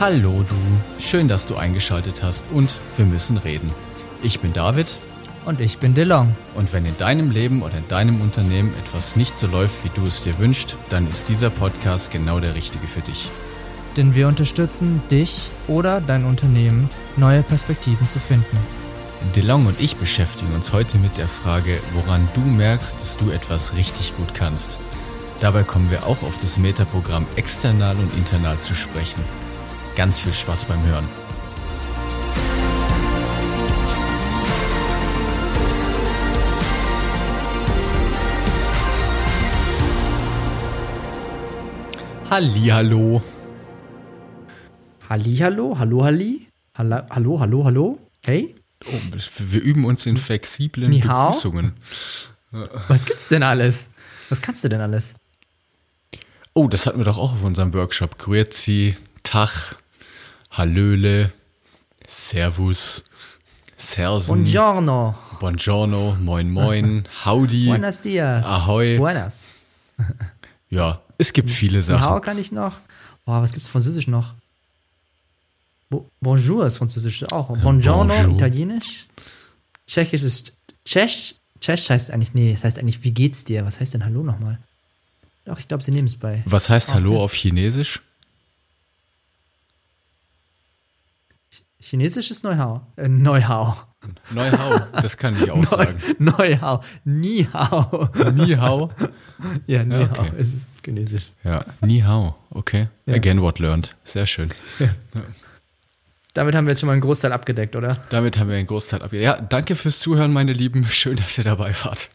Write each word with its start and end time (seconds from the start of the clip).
Hallo 0.00 0.44
du, 0.48 0.54
schön, 1.02 1.26
dass 1.26 1.46
du 1.46 1.56
eingeschaltet 1.56 2.22
hast 2.22 2.52
und 2.52 2.72
wir 2.96 3.04
müssen 3.04 3.36
reden. 3.36 3.72
Ich 4.22 4.38
bin 4.38 4.52
David 4.52 4.86
Und 5.44 5.60
ich 5.60 5.78
bin 5.78 5.92
DeLong. 5.92 6.36
und 6.54 6.72
wenn 6.72 6.84
in 6.84 6.96
deinem 6.98 7.32
Leben 7.32 7.62
oder 7.62 7.78
in 7.78 7.88
deinem 7.88 8.20
Unternehmen 8.20 8.72
etwas 8.78 9.16
nicht 9.16 9.36
so 9.36 9.48
läuft, 9.48 9.82
wie 9.82 9.90
du 9.92 10.04
es 10.04 10.22
dir 10.22 10.38
wünschst, 10.38 10.78
dann 10.88 11.08
ist 11.08 11.28
dieser 11.28 11.50
Podcast 11.50 12.12
genau 12.12 12.38
der 12.38 12.54
richtige 12.54 12.86
für 12.86 13.00
dich. 13.00 13.28
Denn 13.96 14.14
wir 14.14 14.28
unterstützen 14.28 15.02
dich 15.10 15.50
oder 15.66 16.00
dein 16.00 16.24
Unternehmen, 16.24 16.88
neue 17.16 17.42
Perspektiven 17.42 18.08
zu 18.08 18.20
finden. 18.20 18.56
DeLong 19.34 19.66
und 19.66 19.80
ich 19.80 19.96
beschäftigen 19.96 20.54
uns 20.54 20.72
heute 20.72 20.98
mit 20.98 21.16
der 21.16 21.26
Frage, 21.26 21.76
woran 21.94 22.28
du 22.34 22.40
merkst, 22.40 23.00
dass 23.00 23.16
du 23.16 23.30
etwas 23.30 23.74
richtig 23.74 24.16
gut 24.16 24.32
kannst. 24.32 24.78
Dabei 25.40 25.64
kommen 25.64 25.90
wir 25.90 26.06
auch 26.06 26.22
auf 26.22 26.38
das 26.38 26.56
Metaprogramm 26.56 27.26
external 27.34 27.96
und 27.96 28.14
internal 28.14 28.60
zu 28.60 28.76
sprechen. 28.76 29.24
Ganz 29.98 30.20
viel 30.20 30.32
Spaß 30.32 30.66
beim 30.66 30.80
Hören. 30.86 31.08
Hallihallo. 42.30 43.20
Hallihallo, 45.08 45.76
hallo, 45.80 46.04
Halli. 46.04 46.46
Hallo, 46.76 47.00
hallo, 47.10 47.40
hallo, 47.40 47.64
hallo. 47.64 47.98
Hey, 48.24 48.54
Oh, 48.86 48.92
wir 49.38 49.60
üben 49.60 49.84
uns 49.84 50.06
in 50.06 50.16
flexiblen 50.16 50.90
Ni 50.90 51.00
hao? 51.00 51.30
Begrüßungen. 51.30 51.72
was 52.86 53.04
gibt's 53.04 53.28
denn 53.30 53.42
alles? 53.42 53.88
Was 54.28 54.40
kannst 54.40 54.62
du 54.62 54.68
denn 54.68 54.80
alles? 54.80 55.14
Oh, 56.54 56.68
das 56.68 56.86
hatten 56.86 56.98
wir 56.98 57.04
doch 57.04 57.18
auch 57.18 57.32
auf 57.32 57.42
unserem 57.42 57.74
Workshop. 57.74 58.16
Grüezi, 58.18 58.96
Tag, 59.24 59.74
Hallöle, 60.58 61.32
Servus, 62.08 63.04
Sersen, 63.76 64.26
Buongiorno. 64.26 65.14
Buongiorno, 65.38 66.16
Moin 66.20 66.50
Moin, 66.50 67.04
Howdy, 67.24 67.66
Buenos 67.66 68.00
dias. 68.00 68.44
Ahoi. 68.44 68.98
Buenas. 68.98 69.48
Ja, 70.70 71.00
es 71.16 71.32
gibt 71.32 71.50
viele 71.50 71.80
Sachen. 71.80 72.20
kann 72.20 72.36
ich 72.36 72.52
noch. 72.52 72.80
Boah, 73.24 73.40
was 73.40 73.52
gibt's 73.52 73.68
Französisch 73.68 74.06
noch? 74.06 74.34
Bo 75.88 76.10
Bonjour 76.20 76.66
ist 76.66 76.76
Französisch 76.76 77.24
auch. 77.32 77.56
Buongiorno, 77.56 78.12
bonjour. 78.12 78.34
Italienisch. 78.34 79.06
Tschechisch 79.86 80.24
ist 80.24 80.52
Tschech. 80.84 81.36
Tschech 81.60 81.88
heißt 81.88 82.10
eigentlich, 82.10 82.34
nee, 82.34 82.52
das 82.52 82.64
heißt 82.64 82.78
eigentlich, 82.78 83.02
wie 83.02 83.12
geht's 83.12 83.44
dir? 83.44 83.64
Was 83.64 83.80
heißt 83.80 83.94
denn 83.94 84.04
Hallo 84.04 84.22
nochmal? 84.22 84.58
Doch, 85.46 85.58
ich 85.58 85.68
glaube, 85.68 85.82
sie 85.82 85.92
nehmen 85.92 86.08
es 86.08 86.16
bei. 86.16 86.42
Was 86.44 86.68
heißt 86.68 86.92
Hallo 86.92 87.22
auf 87.22 87.32
Chinesisch? 87.32 88.02
Chinesisch 91.80 92.30
ist 92.30 92.42
Neuhau. 92.42 92.82
Äh, 92.96 93.08
Neuhau. 93.08 93.76
Neuhau, 94.30 94.80
das 95.00 95.16
kann 95.16 95.36
ich 95.40 95.50
auch 95.50 95.64
sagen. 95.66 95.96
Neuhau. 96.18 96.82
Ni 97.04 97.46
hao. 97.52 98.08
Ni 98.32 98.56
hao. 98.56 98.90
Ja, 99.66 99.84
Ni 99.84 99.94
Ja, 99.94 100.10
hao 100.10 100.24
okay. 100.24 100.32
ist 100.38 100.56
Chinesisch. 100.84 101.30
Ja, 101.44 101.64
Ni 101.80 102.00
hao, 102.00 102.34
okay. 102.50 102.88
Ja. 103.06 103.14
Again 103.14 103.40
what 103.40 103.60
learned. 103.60 103.94
Sehr 104.02 104.26
schön. 104.26 104.50
Damit 106.34 106.56
haben 106.56 106.66
wir 106.66 106.70
jetzt 106.72 106.80
schon 106.80 106.88
mal 106.88 106.94
einen 106.94 107.02
Großteil 107.02 107.32
abgedeckt, 107.32 107.76
oder? 107.76 107.96
Damit 108.10 108.38
haben 108.38 108.48
wir 108.48 108.56
einen 108.56 108.66
Großteil 108.66 109.02
ab. 109.02 109.12
Ja, 109.12 109.40
danke 109.40 109.76
fürs 109.76 110.00
Zuhören, 110.00 110.32
meine 110.32 110.52
Lieben. 110.52 110.84
Schön, 110.84 111.16
dass 111.16 111.38
ihr 111.38 111.44
dabei 111.44 111.72
wart. 111.84 112.10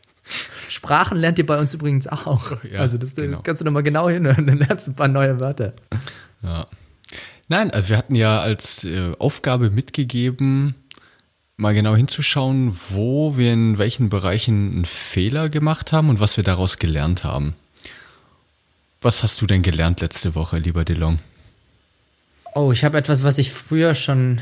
Sprachen 0.67 1.17
lernt 1.17 1.37
ihr 1.39 1.45
bei 1.45 1.57
uns 1.59 1.73
übrigens 1.73 2.07
auch. 2.07 2.51
Ja, 2.63 2.79
also 2.79 2.97
das 2.97 3.15
genau. 3.15 3.39
kannst 3.41 3.61
du 3.61 3.65
nochmal 3.65 3.83
genau 3.83 4.09
hinhören, 4.09 4.45
dann 4.47 4.57
lernst 4.57 4.87
du 4.87 4.91
ein 4.91 4.95
paar 4.95 5.07
neue 5.07 5.39
Wörter. 5.39 5.73
Ja. 6.41 6.65
Nein, 7.53 7.69
also 7.69 7.89
wir 7.89 7.97
hatten 7.97 8.15
ja 8.15 8.39
als 8.39 8.83
äh, 8.83 9.13
Aufgabe 9.19 9.69
mitgegeben, 9.69 10.73
mal 11.55 11.75
genau 11.75 11.95
hinzuschauen, 11.95 12.75
wo 12.89 13.37
wir 13.37 13.53
in 13.53 13.77
welchen 13.77 14.09
Bereichen 14.09 14.71
einen 14.71 14.85
Fehler 14.85 15.49
gemacht 15.49 15.93
haben 15.93 16.09
und 16.09 16.19
was 16.19 16.35
wir 16.35 16.43
daraus 16.43 16.79
gelernt 16.79 17.23
haben. 17.23 17.53
Was 19.01 19.21
hast 19.21 19.39
du 19.39 19.45
denn 19.45 19.61
gelernt 19.61 20.01
letzte 20.01 20.33
Woche, 20.33 20.57
lieber 20.57 20.83
DeLong? 20.83 21.19
Oh, 22.55 22.71
ich 22.71 22.83
habe 22.83 22.97
etwas, 22.97 23.23
was 23.23 23.37
ich 23.37 23.51
früher 23.51 23.93
schon, 23.93 24.41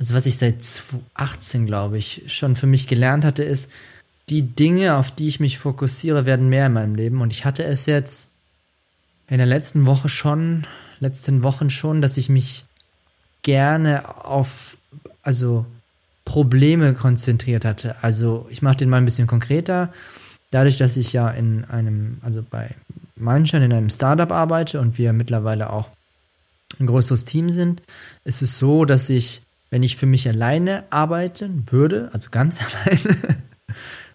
also 0.00 0.12
was 0.12 0.26
ich 0.26 0.36
seit 0.38 0.60
2018, 0.60 1.66
glaube 1.66 1.98
ich, 1.98 2.24
schon 2.26 2.56
für 2.56 2.66
mich 2.66 2.88
gelernt 2.88 3.24
hatte, 3.24 3.44
ist, 3.44 3.70
die 4.28 4.42
Dinge, 4.42 4.96
auf 4.96 5.12
die 5.12 5.28
ich 5.28 5.38
mich 5.38 5.58
fokussiere, 5.58 6.26
werden 6.26 6.48
mehr 6.48 6.66
in 6.66 6.72
meinem 6.72 6.96
Leben. 6.96 7.20
Und 7.20 7.32
ich 7.32 7.44
hatte 7.44 7.62
es 7.62 7.86
jetzt 7.86 8.30
in 9.28 9.38
der 9.38 9.46
letzten 9.46 9.86
Woche 9.86 10.08
schon, 10.08 10.66
letzten 11.04 11.42
Wochen 11.42 11.70
schon, 11.70 12.02
dass 12.02 12.16
ich 12.16 12.28
mich 12.28 12.64
gerne 13.42 14.24
auf, 14.24 14.76
also 15.22 15.66
Probleme 16.24 16.94
konzentriert 16.94 17.64
hatte. 17.64 17.96
Also 18.02 18.46
ich 18.50 18.62
mache 18.62 18.76
den 18.76 18.88
mal 18.88 18.96
ein 18.96 19.04
bisschen 19.04 19.28
konkreter. 19.28 19.92
Dadurch, 20.50 20.76
dass 20.76 20.96
ich 20.96 21.12
ja 21.12 21.28
in 21.28 21.64
einem, 21.66 22.18
also 22.22 22.42
bei 22.48 22.70
Meinstein 23.16 23.62
in 23.62 23.72
einem 23.72 23.90
Startup 23.90 24.32
arbeite 24.32 24.80
und 24.80 24.98
wir 24.98 25.12
mittlerweile 25.12 25.70
auch 25.70 25.90
ein 26.80 26.86
größeres 26.86 27.24
Team 27.24 27.50
sind, 27.50 27.82
ist 28.24 28.42
es 28.42 28.58
so, 28.58 28.84
dass 28.84 29.08
ich, 29.10 29.42
wenn 29.70 29.82
ich 29.82 29.96
für 29.96 30.06
mich 30.06 30.28
alleine 30.28 30.84
arbeiten 30.90 31.64
würde, 31.70 32.08
also 32.12 32.30
ganz 32.30 32.60
alleine, 32.86 33.18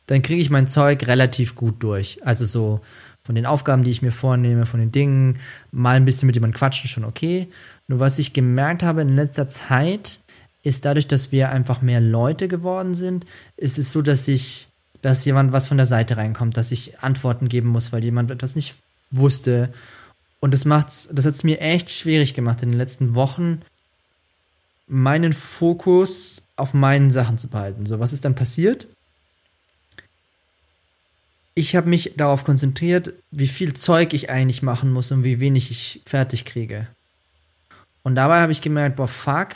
dann 0.08 0.22
kriege 0.24 0.42
ich 0.42 0.50
mein 0.50 0.68
Zeug 0.68 1.06
relativ 1.08 1.56
gut 1.56 1.84
durch. 1.84 2.26
Also 2.26 2.46
so 2.46 2.82
von 3.30 3.36
den 3.36 3.46
Aufgaben, 3.46 3.84
die 3.84 3.92
ich 3.92 4.02
mir 4.02 4.12
vornehme, 4.12 4.66
von 4.66 4.80
den 4.80 4.92
Dingen, 4.92 5.38
mal 5.72 5.96
ein 5.96 6.04
bisschen 6.04 6.26
mit 6.26 6.36
jemandem 6.36 6.58
quatschen, 6.58 6.90
schon 6.90 7.04
okay. 7.04 7.48
Nur 7.88 8.00
was 8.00 8.18
ich 8.18 8.34
gemerkt 8.34 8.82
habe 8.82 9.02
in 9.02 9.16
letzter 9.16 9.48
Zeit, 9.48 10.22
ist 10.64 10.84
dadurch, 10.84 11.08
dass 11.08 11.32
wir 11.32 11.52
einfach 11.52 11.84
mehr 11.84 12.02
Leute 12.02 12.48
geworden 12.48 12.96
sind, 12.96 13.28
ist 13.56 13.78
es 13.78 13.92
so, 13.92 14.02
dass 14.02 14.28
ich, 14.28 14.70
dass 15.04 15.26
jemand 15.26 15.54
was 15.54 15.68
von 15.68 15.78
der 15.78 15.86
Seite 15.86 16.18
reinkommt, 16.18 16.58
dass 16.58 16.72
ich 16.72 17.02
Antworten 17.02 17.50
geben 17.50 17.70
muss, 17.70 17.94
weil 17.94 18.04
jemand 18.04 18.32
etwas 18.32 18.56
nicht 18.56 18.78
wusste. 19.12 19.70
Und 20.40 20.52
das 20.52 20.66
macht's, 20.66 21.08
das 21.12 21.28
hat 21.28 21.36
es 21.36 21.44
mir 21.44 21.62
echt 21.62 21.92
schwierig 21.92 22.34
gemacht 22.34 22.64
in 22.64 22.72
den 22.72 22.80
letzten 22.80 23.14
Wochen, 23.14 23.62
meinen 24.88 25.34
Fokus 25.34 26.42
auf 26.56 26.74
meinen 26.74 27.12
Sachen 27.12 27.38
zu 27.38 27.48
behalten. 27.48 27.86
So, 27.86 28.00
was 28.00 28.12
ist 28.12 28.26
dann 28.26 28.34
passiert? 28.34 28.88
Ich 31.56 31.76
habe 31.76 31.90
mich 31.90 32.14
darauf 32.16 32.46
konzentriert, 32.46 33.14
wie 33.32 33.48
viel 33.48 33.74
Zeug 33.74 34.14
ich 34.14 34.30
eigentlich 34.30 34.62
machen 34.62 34.92
muss 34.92 35.12
und 35.12 35.24
wie 35.24 35.40
wenig 35.40 35.72
ich 35.72 36.02
fertig 36.06 36.46
kriege. 36.46 36.88
Und 38.04 38.16
dabei 38.16 38.42
habe 38.42 38.52
ich 38.52 38.62
gemerkt, 38.62 38.96
boah, 38.96 39.08
fuck, 39.08 39.50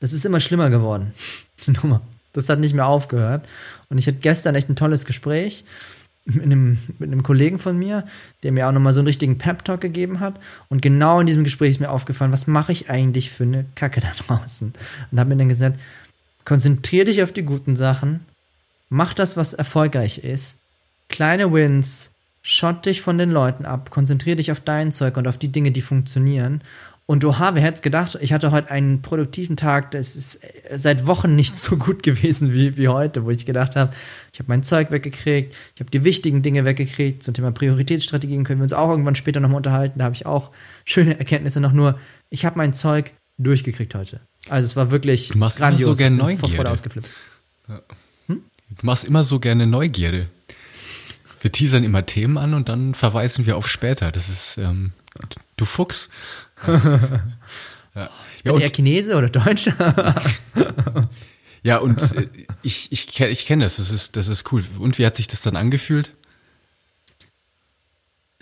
das 0.00 0.12
ist 0.12 0.24
immer 0.24 0.40
schlimmer 0.40 0.70
geworden. 0.70 1.12
Die 1.66 1.72
Nummer. 1.72 2.00
Das 2.32 2.48
hat 2.48 2.60
nicht 2.60 2.74
mehr 2.74 2.86
aufgehört. 2.86 3.48
Und 3.88 3.98
ich 3.98 4.06
hatte 4.06 4.18
gestern 4.18 4.54
echt 4.54 4.68
ein 4.68 4.76
tolles 4.76 5.04
Gespräch 5.04 5.64
mit 6.24 6.44
einem, 6.44 6.78
mit 6.98 7.10
einem 7.10 7.22
Kollegen 7.22 7.58
von 7.58 7.76
mir, 7.78 8.04
der 8.42 8.52
mir 8.52 8.68
auch 8.68 8.72
nochmal 8.72 8.92
so 8.92 9.00
einen 9.00 9.06
richtigen 9.06 9.38
Pep-Talk 9.38 9.80
gegeben 9.80 10.20
hat. 10.20 10.38
Und 10.68 10.82
genau 10.82 11.20
in 11.20 11.26
diesem 11.26 11.42
Gespräch 11.42 11.70
ist 11.70 11.80
mir 11.80 11.90
aufgefallen, 11.90 12.32
was 12.32 12.46
mache 12.46 12.72
ich 12.72 12.90
eigentlich 12.90 13.30
für 13.30 13.44
eine 13.44 13.64
Kacke 13.74 14.00
da 14.00 14.12
draußen? 14.26 14.72
Und 15.10 15.18
habe 15.18 15.30
mir 15.30 15.36
dann 15.36 15.48
gesagt, 15.48 15.80
konzentrier 16.44 17.04
dich 17.04 17.22
auf 17.22 17.32
die 17.32 17.42
guten 17.42 17.76
Sachen, 17.76 18.20
mach 18.90 19.14
das, 19.14 19.36
was 19.36 19.54
erfolgreich 19.54 20.18
ist, 20.18 20.58
kleine 21.08 21.52
Wins, 21.52 22.12
schott 22.42 22.86
dich 22.86 23.00
von 23.00 23.18
den 23.18 23.30
Leuten 23.30 23.64
ab, 23.66 23.90
konzentrier 23.90 24.36
dich 24.36 24.52
auf 24.52 24.60
dein 24.60 24.92
Zeug 24.92 25.16
und 25.16 25.26
auf 25.28 25.38
die 25.38 25.48
Dinge, 25.48 25.70
die 25.72 25.82
funktionieren. 25.82 26.62
Und 27.10 27.24
oha, 27.24 27.54
wer 27.54 27.62
hätte 27.62 27.80
gedacht, 27.80 28.18
ich 28.20 28.34
hatte 28.34 28.52
heute 28.52 28.70
einen 28.70 29.00
produktiven 29.00 29.56
Tag, 29.56 29.92
das 29.92 30.14
ist 30.14 30.40
seit 30.74 31.06
Wochen 31.06 31.34
nicht 31.34 31.56
so 31.56 31.78
gut 31.78 32.02
gewesen 32.02 32.52
wie, 32.52 32.76
wie 32.76 32.88
heute, 32.88 33.24
wo 33.24 33.30
ich 33.30 33.46
gedacht 33.46 33.76
habe, 33.76 33.94
ich 34.30 34.38
habe 34.40 34.48
mein 34.48 34.62
Zeug 34.62 34.90
weggekriegt, 34.90 35.54
ich 35.74 35.80
habe 35.80 35.90
die 35.90 36.04
wichtigen 36.04 36.42
Dinge 36.42 36.66
weggekriegt. 36.66 37.22
Zum 37.22 37.32
Thema 37.32 37.50
Prioritätsstrategien 37.50 38.44
können 38.44 38.60
wir 38.60 38.64
uns 38.64 38.74
auch 38.74 38.90
irgendwann 38.90 39.14
später 39.14 39.40
nochmal 39.40 39.56
unterhalten. 39.56 40.00
Da 40.00 40.04
habe 40.04 40.14
ich 40.14 40.26
auch 40.26 40.50
schöne 40.84 41.18
Erkenntnisse 41.18 41.60
noch 41.60 41.72
nur. 41.72 41.98
Ich 42.28 42.44
habe 42.44 42.58
mein 42.58 42.74
Zeug 42.74 43.12
durchgekriegt 43.38 43.94
heute. 43.94 44.20
Also 44.50 44.66
es 44.66 44.76
war 44.76 44.90
wirklich 44.90 45.28
Du 45.28 45.38
machst 45.38 45.58
immer 45.58 45.68
grandios. 45.68 45.86
so 45.86 45.94
gern 45.94 46.12
Ich 46.14 46.18
bin 46.18 46.36
vor 46.36 46.48
Neugierde. 46.48 46.56
Freude 46.56 46.70
ausgeflippt. 46.70 47.10
Du 48.28 48.86
machst 48.86 49.04
immer 49.04 49.24
so 49.24 49.38
gerne 49.40 49.66
Neugierde. 49.66 50.28
Wir 51.40 51.52
teasern 51.52 51.84
immer 51.84 52.04
Themen 52.06 52.38
an 52.38 52.54
und 52.54 52.68
dann 52.68 52.94
verweisen 52.94 53.46
wir 53.46 53.56
auf 53.56 53.68
später. 53.68 54.10
Das 54.12 54.28
ist, 54.28 54.58
ähm, 54.58 54.92
du 55.56 55.64
Fuchs. 55.64 56.10
ja. 56.66 57.30
Ja, 57.94 58.10
eher 58.44 58.54
und, 58.54 58.74
Chinese 58.74 59.16
oder 59.16 59.28
Deutscher? 59.28 59.74
ja, 61.62 61.78
und 61.78 62.00
äh, 62.16 62.28
ich, 62.62 62.92
ich, 62.92 63.20
ich 63.20 63.46
kenne 63.46 63.64
das, 63.64 63.76
das 63.76 63.90
ist, 63.90 64.16
das 64.16 64.28
ist 64.28 64.52
cool. 64.52 64.64
Und 64.78 64.98
wie 64.98 65.06
hat 65.06 65.16
sich 65.16 65.26
das 65.26 65.42
dann 65.42 65.56
angefühlt? 65.56 66.14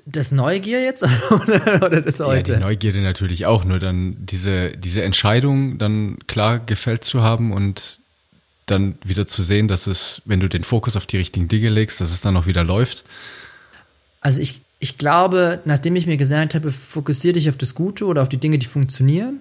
Das 0.04 0.30
Neugier 0.30 0.82
jetzt 0.82 1.02
oder, 1.30 1.82
oder 1.84 2.00
das 2.00 2.18
Ja, 2.18 2.26
heute? 2.26 2.54
die 2.54 2.60
Neugierde 2.60 3.00
natürlich 3.00 3.46
auch, 3.46 3.64
nur 3.64 3.78
dann 3.78 4.16
diese, 4.20 4.70
diese 4.76 5.02
Entscheidung 5.02 5.78
dann 5.78 6.18
klar 6.26 6.60
gefällt 6.60 7.02
zu 7.04 7.22
haben 7.22 7.52
und 7.52 8.00
dann 8.66 8.98
wieder 9.04 9.26
zu 9.26 9.42
sehen, 9.42 9.68
dass 9.68 9.86
es, 9.86 10.22
wenn 10.24 10.40
du 10.40 10.48
den 10.48 10.64
Fokus 10.64 10.96
auf 10.96 11.06
die 11.06 11.16
richtigen 11.16 11.48
Dinge 11.48 11.68
legst, 11.68 12.00
dass 12.00 12.10
es 12.10 12.20
dann 12.20 12.36
auch 12.36 12.46
wieder 12.46 12.64
läuft. 12.64 13.04
Also 14.20 14.40
ich, 14.40 14.60
ich 14.80 14.98
glaube, 14.98 15.60
nachdem 15.64 15.96
ich 15.96 16.06
mir 16.06 16.16
gesagt 16.16 16.54
habe, 16.54 16.72
fokussiere 16.72 17.34
dich 17.34 17.48
auf 17.48 17.56
das 17.56 17.74
Gute 17.74 18.06
oder 18.06 18.22
auf 18.22 18.28
die 18.28 18.38
Dinge, 18.38 18.58
die 18.58 18.66
funktionieren. 18.66 19.40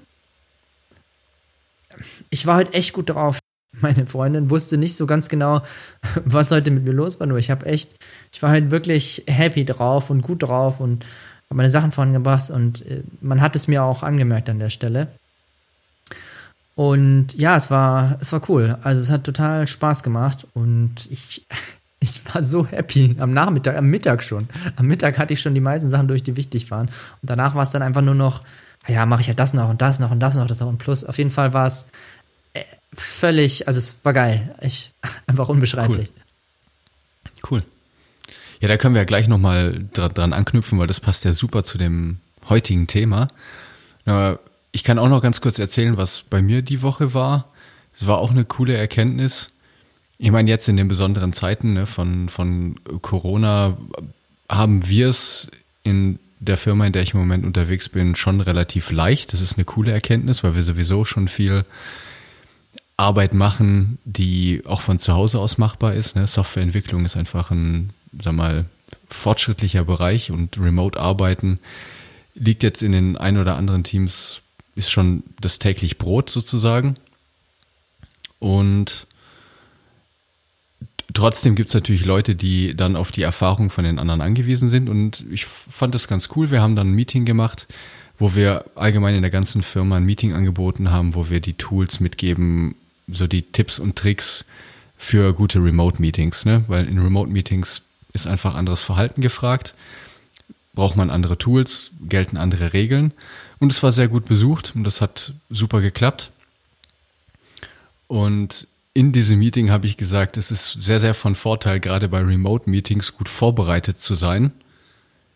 Ich 2.30 2.46
war 2.46 2.58
heute 2.58 2.74
echt 2.74 2.94
gut 2.94 3.10
drauf. 3.10 3.40
Meine 3.82 4.06
Freundin 4.06 4.50
wusste 4.50 4.78
nicht 4.78 4.96
so 4.96 5.06
ganz 5.08 5.28
genau, 5.28 5.62
was 6.26 6.52
heute 6.52 6.72
mit 6.72 6.86
mir 6.86 6.94
los 6.94 7.20
war, 7.20 7.28
nur 7.28 7.40
ich 7.40 7.50
habe 7.50 7.66
echt, 7.66 7.96
ich 8.32 8.42
war 8.42 8.52
halt 8.52 8.72
wirklich 8.72 9.24
happy 9.28 9.66
drauf 9.66 10.10
und 10.10 10.22
gut 10.22 10.44
drauf 10.44 10.80
und 10.80 11.04
habe 11.50 11.58
meine 11.58 11.70
Sachen 11.70 11.92
vorangebracht 11.92 12.52
und 12.52 12.86
äh, 12.86 13.04
man 13.22 13.42
hat 13.42 13.56
es 13.56 13.68
mir 13.68 13.84
auch 13.84 14.04
angemerkt 14.04 14.50
an 14.50 14.60
der 14.60 14.70
Stelle. 14.70 15.08
Und 16.76 17.34
ja, 17.36 17.56
es 17.56 17.72
war, 17.72 18.18
es 18.20 18.32
war 18.34 18.42
cool. 18.50 18.78
Also 18.84 19.02
es 19.02 19.10
hat 19.10 19.24
total 19.24 19.66
Spaß 19.66 20.04
gemacht 20.04 20.46
und 20.54 21.08
ich, 21.10 21.46
ich 22.00 22.22
war 22.34 22.44
so 22.44 22.68
happy 22.68 23.16
am 23.20 23.34
Nachmittag, 23.34 23.78
am 23.78 23.88
Mittag 23.88 24.22
schon. 24.22 24.50
Am 24.76 24.86
Mittag 24.86 25.18
hatte 25.18 25.34
ich 25.34 25.42
schon 25.42 25.56
die 25.56 25.62
meisten 25.62 25.90
Sachen 25.90 26.08
durch, 26.08 26.22
die 26.22 26.36
wichtig 26.36 26.70
waren. 26.72 26.88
Und 26.88 27.30
danach 27.30 27.56
war 27.56 27.64
es 27.64 27.70
dann 27.70 27.82
einfach 27.82 28.02
nur 28.02 28.16
noch, 28.16 28.44
ja, 28.88 29.06
mache 29.06 29.22
ich 29.22 29.28
ja 29.28 29.34
das 29.34 29.54
noch 29.54 29.70
und 29.70 29.82
das 29.82 30.00
noch 30.00 30.12
und 30.12 30.20
das 30.20 30.36
noch, 30.36 30.48
das 30.48 30.60
noch 30.60 30.68
und 30.68 30.78
plus. 30.78 31.06
Auf 31.06 31.18
jeden 31.18 31.32
Fall 31.32 31.54
war 31.54 31.66
es 31.66 31.88
äh, 32.54 32.62
völlig, 32.94 33.68
also 33.68 33.78
es 33.78 33.96
war 34.04 34.14
geil. 34.14 34.54
Ich, 34.62 34.92
einfach 35.28 35.48
unbeschreiblich. 35.48 36.12
Cool. 37.50 37.62
cool. 37.62 37.64
Ja, 38.60 38.68
da 38.68 38.78
können 38.78 38.96
wir 38.96 39.02
ja 39.02 39.06
gleich 39.06 39.28
nochmal 39.28 39.86
dran 39.94 40.34
anknüpfen, 40.34 40.78
weil 40.80 40.88
das 40.88 41.00
passt 41.00 41.24
ja 41.26 41.34
super 41.34 41.64
zu 41.64 41.78
dem 41.78 42.20
heutigen 42.50 42.88
Thema. 42.88 43.28
Ich 44.76 44.84
kann 44.84 45.00
auch 45.00 45.08
noch 45.08 45.22
ganz 45.22 45.40
kurz 45.40 45.58
erzählen, 45.58 45.96
was 45.96 46.24
bei 46.30 46.42
mir 46.42 46.62
die 46.62 46.82
Woche 46.82 47.14
war. 47.14 47.48
Es 47.98 48.08
war 48.08 48.18
auch 48.18 48.32
eine 48.32 48.44
coole 48.44 48.76
Erkenntnis. 48.76 49.52
Ich 50.18 50.32
meine, 50.32 50.50
jetzt 50.50 50.68
in 50.68 50.76
den 50.76 50.90
besonderen 50.90 51.32
Zeiten 51.32 51.72
ne, 51.72 51.86
von, 51.86 52.28
von 52.28 52.76
Corona 53.02 53.78
haben 54.50 54.86
wir 54.90 55.08
es 55.08 55.50
in 55.84 56.20
der 56.42 56.58
Firma, 56.58 56.86
in 56.86 56.92
der 56.92 57.04
ich 57.04 57.14
im 57.14 57.22
Moment 57.22 57.46
unterwegs 57.46 57.88
bin, 57.88 58.16
schon 58.16 58.42
relativ 58.42 58.92
leicht. 58.92 59.32
Das 59.32 59.40
ist 59.40 59.56
eine 59.56 59.64
coole 59.64 59.94
Erkenntnis, 59.94 60.44
weil 60.44 60.56
wir 60.56 60.62
sowieso 60.62 61.06
schon 61.06 61.30
viel 61.30 61.64
Arbeit 62.98 63.34
machen, 63.34 63.98
die 64.04 64.62
auch 64.66 64.82
von 64.82 65.00
zu 65.00 65.14
Hause 65.14 65.40
aus 65.40 65.58
machbar 65.58 65.94
ist. 65.94 66.18
Ne? 66.18 66.28
Softwareentwicklung 66.28 67.06
ist 67.06 67.16
einfach 67.16 67.50
ein, 67.50 67.92
sag 68.22 68.34
mal, 68.34 68.66
fortschrittlicher 69.10 69.86
Bereich 69.86 70.32
und 70.32 70.60
Remote-Arbeiten 70.60 71.60
liegt 72.34 72.62
jetzt 72.62 72.84
in 72.84 72.92
den 72.92 73.16
ein 73.16 73.38
oder 73.38 73.56
anderen 73.56 73.86
Teams 73.86 74.42
ist 74.76 74.92
schon 74.92 75.24
das 75.40 75.60
täglich 75.60 75.98
Brot 75.98 76.30
sozusagen. 76.30 76.96
Und 78.40 79.08
trotzdem 81.14 81.56
gibt 81.56 81.70
es 81.70 81.76
natürlich 81.76 82.06
Leute, 82.06 82.36
die 82.36 82.76
dann 82.76 82.96
auf 82.96 83.12
die 83.12 83.24
Erfahrung 83.24 83.70
von 83.70 83.86
den 83.86 84.00
anderen 84.00 84.22
angewiesen 84.22 84.70
sind. 84.70 84.90
Und 84.90 85.26
ich 85.32 85.46
fand 85.46 85.96
das 85.96 86.08
ganz 86.08 86.30
cool. 86.36 86.52
Wir 86.52 86.62
haben 86.62 86.76
dann 86.76 86.92
ein 86.92 86.96
Meeting 86.96 87.26
gemacht, 87.26 87.68
wo 88.20 88.36
wir 88.36 88.66
allgemein 88.76 89.16
in 89.16 89.22
der 89.22 89.32
ganzen 89.32 89.64
Firma 89.64 89.98
ein 89.98 90.06
Meeting 90.06 90.34
angeboten 90.34 90.92
haben, 90.92 91.16
wo 91.16 91.30
wir 91.30 91.40
die 91.40 91.54
Tools 91.54 92.00
mitgeben, 92.00 92.76
so 93.08 93.28
die 93.28 93.42
Tipps 93.44 93.80
und 93.80 93.96
Tricks 93.96 94.46
für 94.98 95.34
gute 95.34 95.64
Remote-Meetings. 95.64 96.46
Ne? 96.46 96.66
Weil 96.68 96.88
in 96.88 97.00
Remote-Meetings 97.00 97.82
ist 98.14 98.28
einfach 98.28 98.56
anderes 98.56 98.84
Verhalten 98.84 99.22
gefragt. 99.22 99.74
Braucht 100.76 100.96
man 100.96 101.10
andere 101.10 101.38
Tools, 101.38 101.92
gelten 102.02 102.38
andere 102.38 102.74
Regeln. 102.74 103.14
Und 103.60 103.72
es 103.72 103.82
war 103.82 103.92
sehr 103.92 104.08
gut 104.08 104.26
besucht 104.26 104.74
und 104.76 104.84
das 104.84 105.02
hat 105.02 105.34
super 105.50 105.82
geklappt. 105.82 106.32
Und 108.08 108.68
in 108.94 109.12
diesem 109.12 109.40
Meeting 109.40 109.72
habe 109.72 109.88
ich 109.88 109.98
gesagt, 109.98 110.38
es 110.38 110.52
ist 110.52 110.82
sehr, 110.82 111.00
sehr 111.00 111.14
von 111.14 111.36
Vorteil, 111.36 111.80
gerade 111.80 112.08
bei 112.08 112.20
Remote-Meetings 112.20 113.14
gut 113.16 113.30
vorbereitet 113.30 113.98
zu 114.00 114.16
sein, 114.16 114.52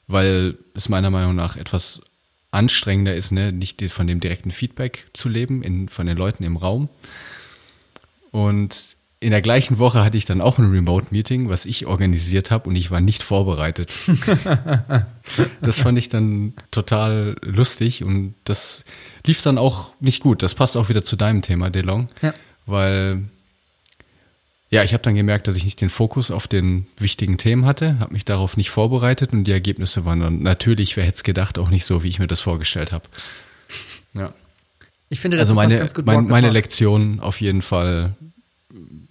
weil 0.07 0.57
es 0.75 0.89
meiner 0.89 1.09
Meinung 1.09 1.35
nach 1.35 1.57
etwas 1.57 2.01
anstrengender 2.51 3.15
ist, 3.15 3.31
ne? 3.31 3.51
nicht 3.51 3.81
von 3.89 4.07
dem 4.07 4.19
direkten 4.19 4.51
Feedback 4.51 5.07
zu 5.13 5.29
leben, 5.29 5.61
in, 5.61 5.89
von 5.89 6.05
den 6.05 6.17
Leuten 6.17 6.43
im 6.43 6.57
Raum. 6.57 6.89
Und 8.31 8.97
in 9.21 9.31
der 9.31 9.41
gleichen 9.41 9.79
Woche 9.79 10.03
hatte 10.03 10.17
ich 10.17 10.25
dann 10.25 10.39
auch 10.39 10.59
ein 10.59 10.71
Remote-Meeting, 10.71 11.49
was 11.49 11.65
ich 11.65 11.85
organisiert 11.85 12.51
habe 12.51 12.69
und 12.69 12.75
ich 12.77 12.89
war 12.89 13.01
nicht 13.01 13.21
vorbereitet. 13.21 13.93
das 15.61 15.81
fand 15.81 15.97
ich 15.97 16.07
dann 16.07 16.53
total 16.71 17.35
lustig 17.41 18.03
und 18.03 18.35
das 18.45 18.85
lief 19.25 19.41
dann 19.41 19.57
auch 19.57 19.93
nicht 19.99 20.21
gut. 20.21 20.41
Das 20.41 20.55
passt 20.55 20.77
auch 20.77 20.87
wieder 20.87 21.01
zu 21.01 21.17
deinem 21.17 21.41
Thema, 21.41 21.69
DeLong, 21.69 22.07
ja. 22.21 22.33
weil 22.65 23.23
ja, 24.69 24.83
ich 24.83 24.93
habe 24.93 25.03
dann 25.03 25.15
gemerkt, 25.15 25.47
dass 25.47 25.57
ich 25.57 25.65
nicht 25.65 25.81
den 25.81 25.89
Fokus 25.89 26.31
auf 26.31 26.47
den 26.47 26.87
wichtigen 26.97 27.37
Themen 27.37 27.65
hatte, 27.65 27.99
habe 27.99 28.13
mich 28.13 28.23
darauf 28.23 28.55
nicht 28.55 28.69
vorbereitet 28.69 29.33
und 29.33 29.43
die 29.43 29.51
Ergebnisse 29.51 30.05
waren 30.05 30.21
dann 30.21 30.43
natürlich, 30.43 30.95
wer 30.95 31.03
hätte 31.03 31.15
es 31.15 31.23
gedacht, 31.23 31.57
auch 31.57 31.69
nicht 31.69 31.85
so, 31.85 32.03
wie 32.03 32.07
ich 32.07 32.19
mir 32.19 32.27
das 32.27 32.39
vorgestellt 32.39 32.93
habe. 32.93 33.05
Ja. 34.13 34.33
Ich 35.09 35.19
finde, 35.19 35.37
das 35.37 35.45
also 35.45 35.55
meine, 35.55 35.75
ganz 35.75 35.93
gut 35.93 36.05
mein, 36.05 36.27
meine 36.27 36.51
Lektion 36.51 37.19
auf 37.19 37.41
jeden 37.41 37.63
Fall 37.63 38.15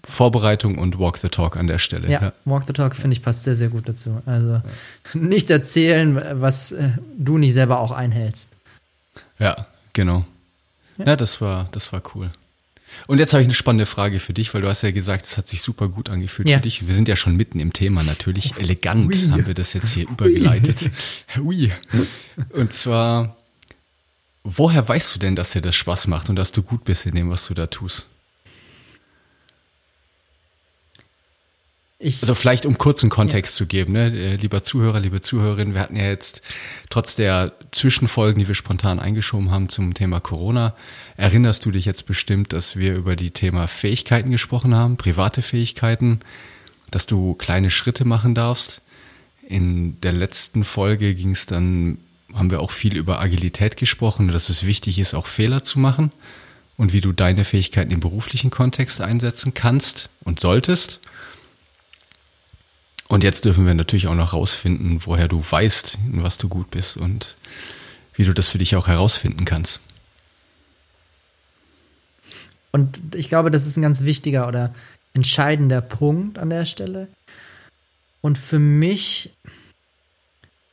Vorbereitung 0.08 0.78
und 0.78 0.98
Walk 0.98 1.18
the 1.18 1.28
Talk 1.28 1.56
an 1.56 1.66
der 1.66 1.78
Stelle. 1.78 2.08
Ja, 2.08 2.22
ja. 2.22 2.32
Walk 2.46 2.64
the 2.64 2.72
Talk 2.72 2.96
finde 2.96 3.14
ich 3.14 3.22
passt 3.22 3.44
sehr, 3.44 3.54
sehr 3.54 3.68
gut 3.68 3.88
dazu. 3.88 4.22
Also 4.24 4.54
ja. 4.54 4.62
nicht 5.14 5.50
erzählen, 5.50 6.20
was 6.32 6.72
äh, 6.72 6.90
du 7.18 7.36
nicht 7.36 7.52
selber 7.52 7.80
auch 7.80 7.92
einhältst. 7.92 8.48
Ja, 9.38 9.66
genau. 9.92 10.24
Ja, 10.96 11.08
ja 11.08 11.16
das 11.16 11.40
war, 11.40 11.68
das 11.72 11.92
war 11.92 12.02
cool. 12.14 12.30
Und 13.06 13.18
jetzt 13.18 13.34
habe 13.34 13.42
ich 13.42 13.46
eine 13.46 13.54
spannende 13.54 13.84
Frage 13.84 14.18
für 14.18 14.32
dich, 14.32 14.54
weil 14.54 14.62
du 14.62 14.68
hast 14.68 14.80
ja 14.82 14.90
gesagt, 14.92 15.26
es 15.26 15.36
hat 15.36 15.46
sich 15.46 15.60
super 15.60 15.88
gut 15.88 16.08
angefühlt 16.08 16.48
für 16.48 16.58
dich. 16.58 16.86
Wir 16.86 16.94
sind 16.94 17.06
ja 17.06 17.16
schon 17.16 17.36
mitten 17.36 17.60
im 17.60 17.74
Thema 17.74 18.02
natürlich. 18.02 18.58
Elegant 18.58 19.14
Ui. 19.14 19.30
haben 19.30 19.46
wir 19.46 19.52
das 19.52 19.74
jetzt 19.74 19.92
hier 19.92 20.08
übergeleitet. 20.08 20.90
Ui. 21.38 21.70
Und 22.50 22.72
zwar, 22.72 23.36
woher 24.42 24.88
weißt 24.88 25.14
du 25.14 25.18
denn, 25.18 25.36
dass 25.36 25.52
dir 25.52 25.60
das 25.60 25.76
Spaß 25.76 26.06
macht 26.06 26.30
und 26.30 26.36
dass 26.36 26.50
du 26.50 26.62
gut 26.62 26.84
bist 26.84 27.04
in 27.04 27.14
dem, 27.14 27.28
was 27.28 27.46
du 27.46 27.52
da 27.52 27.66
tust? 27.66 28.06
Ich, 32.00 32.22
also 32.22 32.36
vielleicht 32.36 32.64
um 32.64 32.78
kurzen 32.78 33.10
Kontext 33.10 33.56
ja. 33.56 33.58
zu 33.58 33.66
geben, 33.66 33.94
ne? 33.94 34.06
Äh, 34.06 34.36
lieber 34.36 34.62
Zuhörer, 34.62 35.00
liebe 35.00 35.20
Zuhörerin, 35.20 35.74
wir 35.74 35.80
hatten 35.80 35.96
ja 35.96 36.04
jetzt 36.04 36.42
trotz 36.90 37.16
der 37.16 37.54
Zwischenfolgen, 37.72 38.38
die 38.38 38.46
wir 38.46 38.54
spontan 38.54 39.00
eingeschoben 39.00 39.50
haben 39.50 39.68
zum 39.68 39.94
Thema 39.94 40.20
Corona, 40.20 40.76
erinnerst 41.16 41.66
du 41.66 41.72
dich 41.72 41.86
jetzt 41.86 42.06
bestimmt, 42.06 42.52
dass 42.52 42.76
wir 42.76 42.94
über 42.94 43.16
die 43.16 43.32
Thema 43.32 43.66
Fähigkeiten 43.66 44.30
gesprochen 44.30 44.76
haben, 44.76 44.96
private 44.96 45.42
Fähigkeiten, 45.42 46.20
dass 46.92 47.06
du 47.06 47.34
kleine 47.34 47.68
Schritte 47.68 48.04
machen 48.04 48.36
darfst. 48.36 48.80
In 49.48 50.00
der 50.02 50.12
letzten 50.12 50.62
Folge 50.62 51.16
ging 51.16 51.32
es 51.32 51.46
dann, 51.46 51.98
haben 52.32 52.52
wir 52.52 52.60
auch 52.60 52.70
viel 52.70 52.96
über 52.96 53.20
Agilität 53.20 53.76
gesprochen, 53.76 54.28
dass 54.28 54.50
es 54.50 54.64
wichtig 54.64 55.00
ist, 55.00 55.14
auch 55.14 55.26
Fehler 55.26 55.64
zu 55.64 55.80
machen 55.80 56.12
und 56.76 56.92
wie 56.92 57.00
du 57.00 57.12
deine 57.12 57.44
Fähigkeiten 57.44 57.90
im 57.90 57.98
beruflichen 57.98 58.50
Kontext 58.50 59.00
einsetzen 59.00 59.52
kannst 59.52 60.10
und 60.22 60.38
solltest. 60.38 61.00
Und 63.08 63.24
jetzt 63.24 63.46
dürfen 63.46 63.66
wir 63.66 63.74
natürlich 63.74 64.06
auch 64.06 64.14
noch 64.14 64.34
rausfinden, 64.34 65.04
woher 65.06 65.28
du 65.28 65.40
weißt, 65.40 65.98
in 66.12 66.22
was 66.22 66.36
du 66.36 66.48
gut 66.48 66.70
bist 66.70 66.98
und 66.98 67.36
wie 68.14 68.24
du 68.24 68.34
das 68.34 68.48
für 68.48 68.58
dich 68.58 68.76
auch 68.76 68.86
herausfinden 68.86 69.46
kannst. 69.46 69.80
Und 72.70 73.14
ich 73.14 73.28
glaube, 73.28 73.50
das 73.50 73.66
ist 73.66 73.78
ein 73.78 73.82
ganz 73.82 74.02
wichtiger 74.02 74.46
oder 74.46 74.74
entscheidender 75.14 75.80
Punkt 75.80 76.38
an 76.38 76.50
der 76.50 76.66
Stelle. 76.66 77.08
Und 78.20 78.36
für 78.36 78.58
mich, 78.58 79.34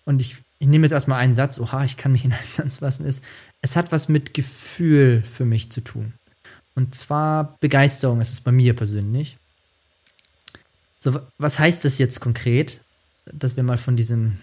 und 0.04 0.20
ich, 0.20 0.36
ich 0.60 0.68
nehme 0.68 0.86
jetzt 0.86 0.94
erstmal 0.94 1.20
einen 1.20 1.36
Satz, 1.36 1.58
oha, 1.58 1.86
ich 1.86 1.96
kann 1.96 2.12
mich 2.12 2.26
in 2.26 2.34
einen 2.34 2.50
Satz 2.50 2.78
fassen, 2.78 3.06
ist, 3.06 3.24
es 3.62 3.78
hat 3.78 3.94
was 3.94 4.10
mit 4.10 4.34
Gefühl 4.34 5.24
für 5.24 5.46
mich 5.46 5.72
zu 5.72 5.82
tun. 5.82 6.14
Und 6.74 6.96
zwar 6.96 7.56
Begeisterung 7.62 8.20
ist 8.20 8.34
es 8.34 8.42
bei 8.42 8.52
mir 8.52 8.76
persönlich. 8.76 9.38
So, 11.06 11.22
was 11.38 11.60
heißt 11.60 11.86
das 11.86 12.00
jetzt 12.00 12.20
konkret? 12.20 12.82
Dass 13.32 13.56
wir 13.56 13.64
mal 13.64 13.78
von 13.78 13.96
diesem, 13.96 14.38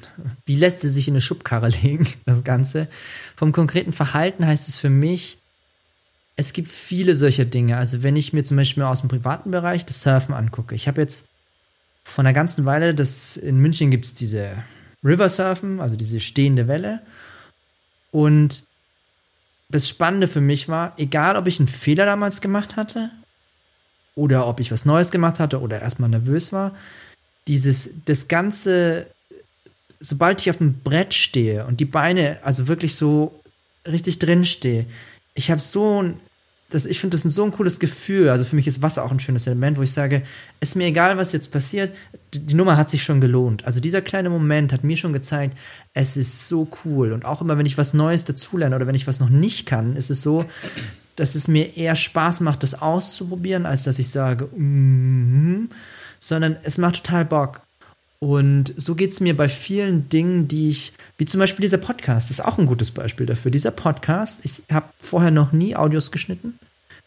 wie 0.47 0.55
lässt 0.55 0.85
es 0.85 0.95
sich 0.95 1.09
in 1.09 1.15
eine 1.15 1.21
Schubkarre 1.21 1.69
legen, 1.83 2.07
das 2.25 2.45
Ganze? 2.45 2.87
Vom 3.35 3.51
konkreten 3.51 3.93
Verhalten 3.93 4.47
heißt 4.47 4.69
es 4.69 4.77
für 4.77 4.89
mich, 4.89 5.39
es 6.37 6.53
gibt 6.53 6.71
viele 6.71 7.17
solcher 7.17 7.45
Dinge. 7.45 7.77
Also 7.77 8.05
wenn 8.05 8.15
ich 8.15 8.33
mir 8.33 8.45
zum 8.45 8.57
Beispiel 8.57 8.85
aus 8.85 9.01
dem 9.01 9.09
privaten 9.09 9.51
Bereich 9.51 9.85
das 9.85 10.03
Surfen 10.03 10.35
angucke. 10.37 10.77
Ich 10.77 10.87
habe 10.87 11.01
jetzt 11.01 11.27
von 12.05 12.25
einer 12.25 12.33
ganzen 12.33 12.65
Weile, 12.65 12.95
das 12.95 13.37
in 13.37 13.59
München 13.59 13.91
gibt 13.91 14.05
es 14.05 14.15
diese 14.15 14.53
River 15.05 15.29
Surfen, 15.29 15.81
also 15.81 15.97
diese 15.97 16.21
stehende 16.21 16.69
Welle. 16.69 17.03
Und 18.13 18.63
das 19.69 19.89
Spannende 19.89 20.29
für 20.29 20.41
mich 20.41 20.69
war, 20.69 20.95
egal 20.97 21.37
ob 21.37 21.49
ich 21.49 21.59
einen 21.59 21.67
Fehler 21.67 22.07
damals 22.07 22.41
gemacht 22.41 22.77
hatte 22.77 23.11
oder 24.15 24.47
ob 24.47 24.61
ich 24.61 24.71
was 24.71 24.85
Neues 24.85 25.11
gemacht 25.11 25.41
hatte 25.41 25.61
oder 25.61 25.81
erstmal 25.81 26.11
nervös 26.11 26.53
war. 26.53 26.75
Dieses, 27.47 27.91
das 28.05 28.29
Ganze, 28.29 29.07
sobald 30.01 30.41
ich 30.41 30.51
auf 30.51 30.59
dem 30.59 30.75
Brett 30.81 31.15
stehe 31.15 31.67
und 31.67 31.81
die 31.81 31.85
Beine, 31.85 32.39
also 32.43 32.69
wirklich 32.69 32.95
so 32.95 33.41
richtig 33.87 34.19
drin 34.19 34.45
stehe, 34.45 34.87
ich 35.35 35.51
habe 35.51 35.61
so 35.61 36.03
ein, 36.03 36.21
das, 36.71 36.87
ich 36.87 37.01
finde 37.01 37.17
das 37.17 37.25
ein 37.25 37.31
so 37.31 37.45
ein 37.45 37.51
cooles 37.53 37.81
Gefühl. 37.81 38.31
Also 38.31 38.45
für 38.45 38.57
mich 38.57 38.67
ist 38.67 38.81
Wasser 38.81 39.05
auch 39.05 39.11
ein 39.11 39.21
schönes 39.21 39.47
Element, 39.47 39.77
wo 39.77 39.83
ich 39.83 39.93
sage, 39.93 40.23
ist 40.61 40.75
mir 40.75 40.87
egal, 40.87 41.19
was 41.19 41.33
jetzt 41.33 41.51
passiert, 41.53 41.93
die 42.33 42.55
Nummer 42.55 42.79
hat 42.79 42.89
sich 42.89 43.03
schon 43.03 43.21
gelohnt. 43.21 43.65
Also 43.67 43.79
dieser 43.79 44.01
kleine 44.01 44.31
Moment 44.31 44.73
hat 44.73 44.83
mir 44.83 44.97
schon 44.97 45.13
gezeigt, 45.13 45.57
es 45.93 46.17
ist 46.17 46.49
so 46.49 46.69
cool. 46.85 47.13
Und 47.13 47.27
auch 47.27 47.43
immer, 47.43 47.59
wenn 47.59 47.67
ich 47.67 47.77
was 47.77 47.93
Neues 47.93 48.25
dazulerne 48.25 48.75
oder 48.75 48.87
wenn 48.87 48.95
ich 48.95 49.07
was 49.07 49.21
noch 49.21 49.29
nicht 49.29 49.67
kann, 49.67 49.97
ist 49.97 50.11
es 50.11 50.23
so, 50.23 50.47
dass 51.17 51.35
es 51.35 51.49
mir 51.49 51.77
eher 51.77 51.97
Spaß 51.97 52.41
macht, 52.41 52.63
das 52.63 52.81
auszuprobieren, 52.81 53.67
als 53.67 53.83
dass 53.83 53.99
ich 53.99 54.09
sage, 54.09 54.47
mm 54.47 55.69
-hmm, 55.69 55.69
sondern 56.21 56.57
es 56.63 56.79
macht 56.79 57.05
total 57.05 57.25
Bock. 57.25 57.63
Und 58.23 58.73
so 58.77 58.95
geht 58.95 59.11
es 59.11 59.21
mir 59.21 59.37
bei 59.37 59.49
vielen 59.49 60.09
Dingen, 60.09 60.47
die 60.47 60.69
ich, 60.69 60.93
wie 61.19 61.25
zum 61.25 61.41
Beispiel 61.41 61.65
dieser 61.65 61.79
Podcast, 61.79 62.31
ist 62.31 62.45
auch 62.45 62.57
ein 62.57 62.67
gutes 62.67 62.93
Beispiel 62.93 63.27
dafür. 63.27 63.51
Dieser 63.51 63.73
Podcast, 63.73 64.41
ich 64.45 64.63
habe 64.71 64.87
vorher 64.99 65.33
noch 65.33 65.51
nie 65.51 65.75
Audios 65.75 66.13
geschnitten, 66.13 66.57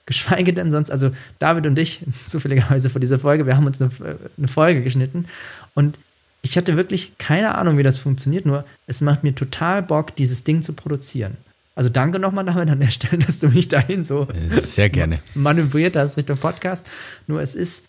geschweige 0.06 0.54
denn 0.54 0.74
sonst, 0.74 0.92
also 0.92 1.12
David 1.40 1.68
und 1.68 1.80
ich, 1.80 2.02
zufälligerweise 2.26 2.90
vor 2.90 3.00
dieser 3.00 3.18
Folge, 3.18 3.46
wir 3.46 3.56
haben 3.56 3.66
uns 3.66 3.82
eine, 3.82 3.92
eine 4.38 4.48
Folge 4.50 4.84
geschnitten 4.84 5.26
und 5.74 5.98
ich 6.42 6.58
hatte 6.58 6.76
wirklich 6.76 7.18
keine 7.18 7.56
Ahnung, 7.56 7.78
wie 7.78 7.84
das 7.84 7.98
funktioniert, 7.98 8.46
nur 8.46 8.66
es 8.86 9.00
macht 9.00 9.24
mir 9.24 9.34
total 9.34 9.82
Bock, 9.82 10.16
dieses 10.18 10.44
Ding 10.44 10.62
zu 10.62 10.74
produzieren. 10.74 11.38
Also 11.76 11.90
danke 11.90 12.20
nochmal 12.20 12.46
damit 12.46 12.70
an 12.70 12.80
der 12.80 12.90
Stelle, 12.90 13.24
dass 13.24 13.40
du 13.40 13.50
mich 13.50 13.68
dahin 13.68 14.06
so 14.06 14.28
sehr 14.50 14.90
gerne 14.90 15.20
manövriert 15.34 15.98
hast 15.98 16.16
Richtung 16.16 16.38
Podcast. 16.38 16.88
Nur 17.28 17.42
es 17.42 17.54
ist, 17.54 17.84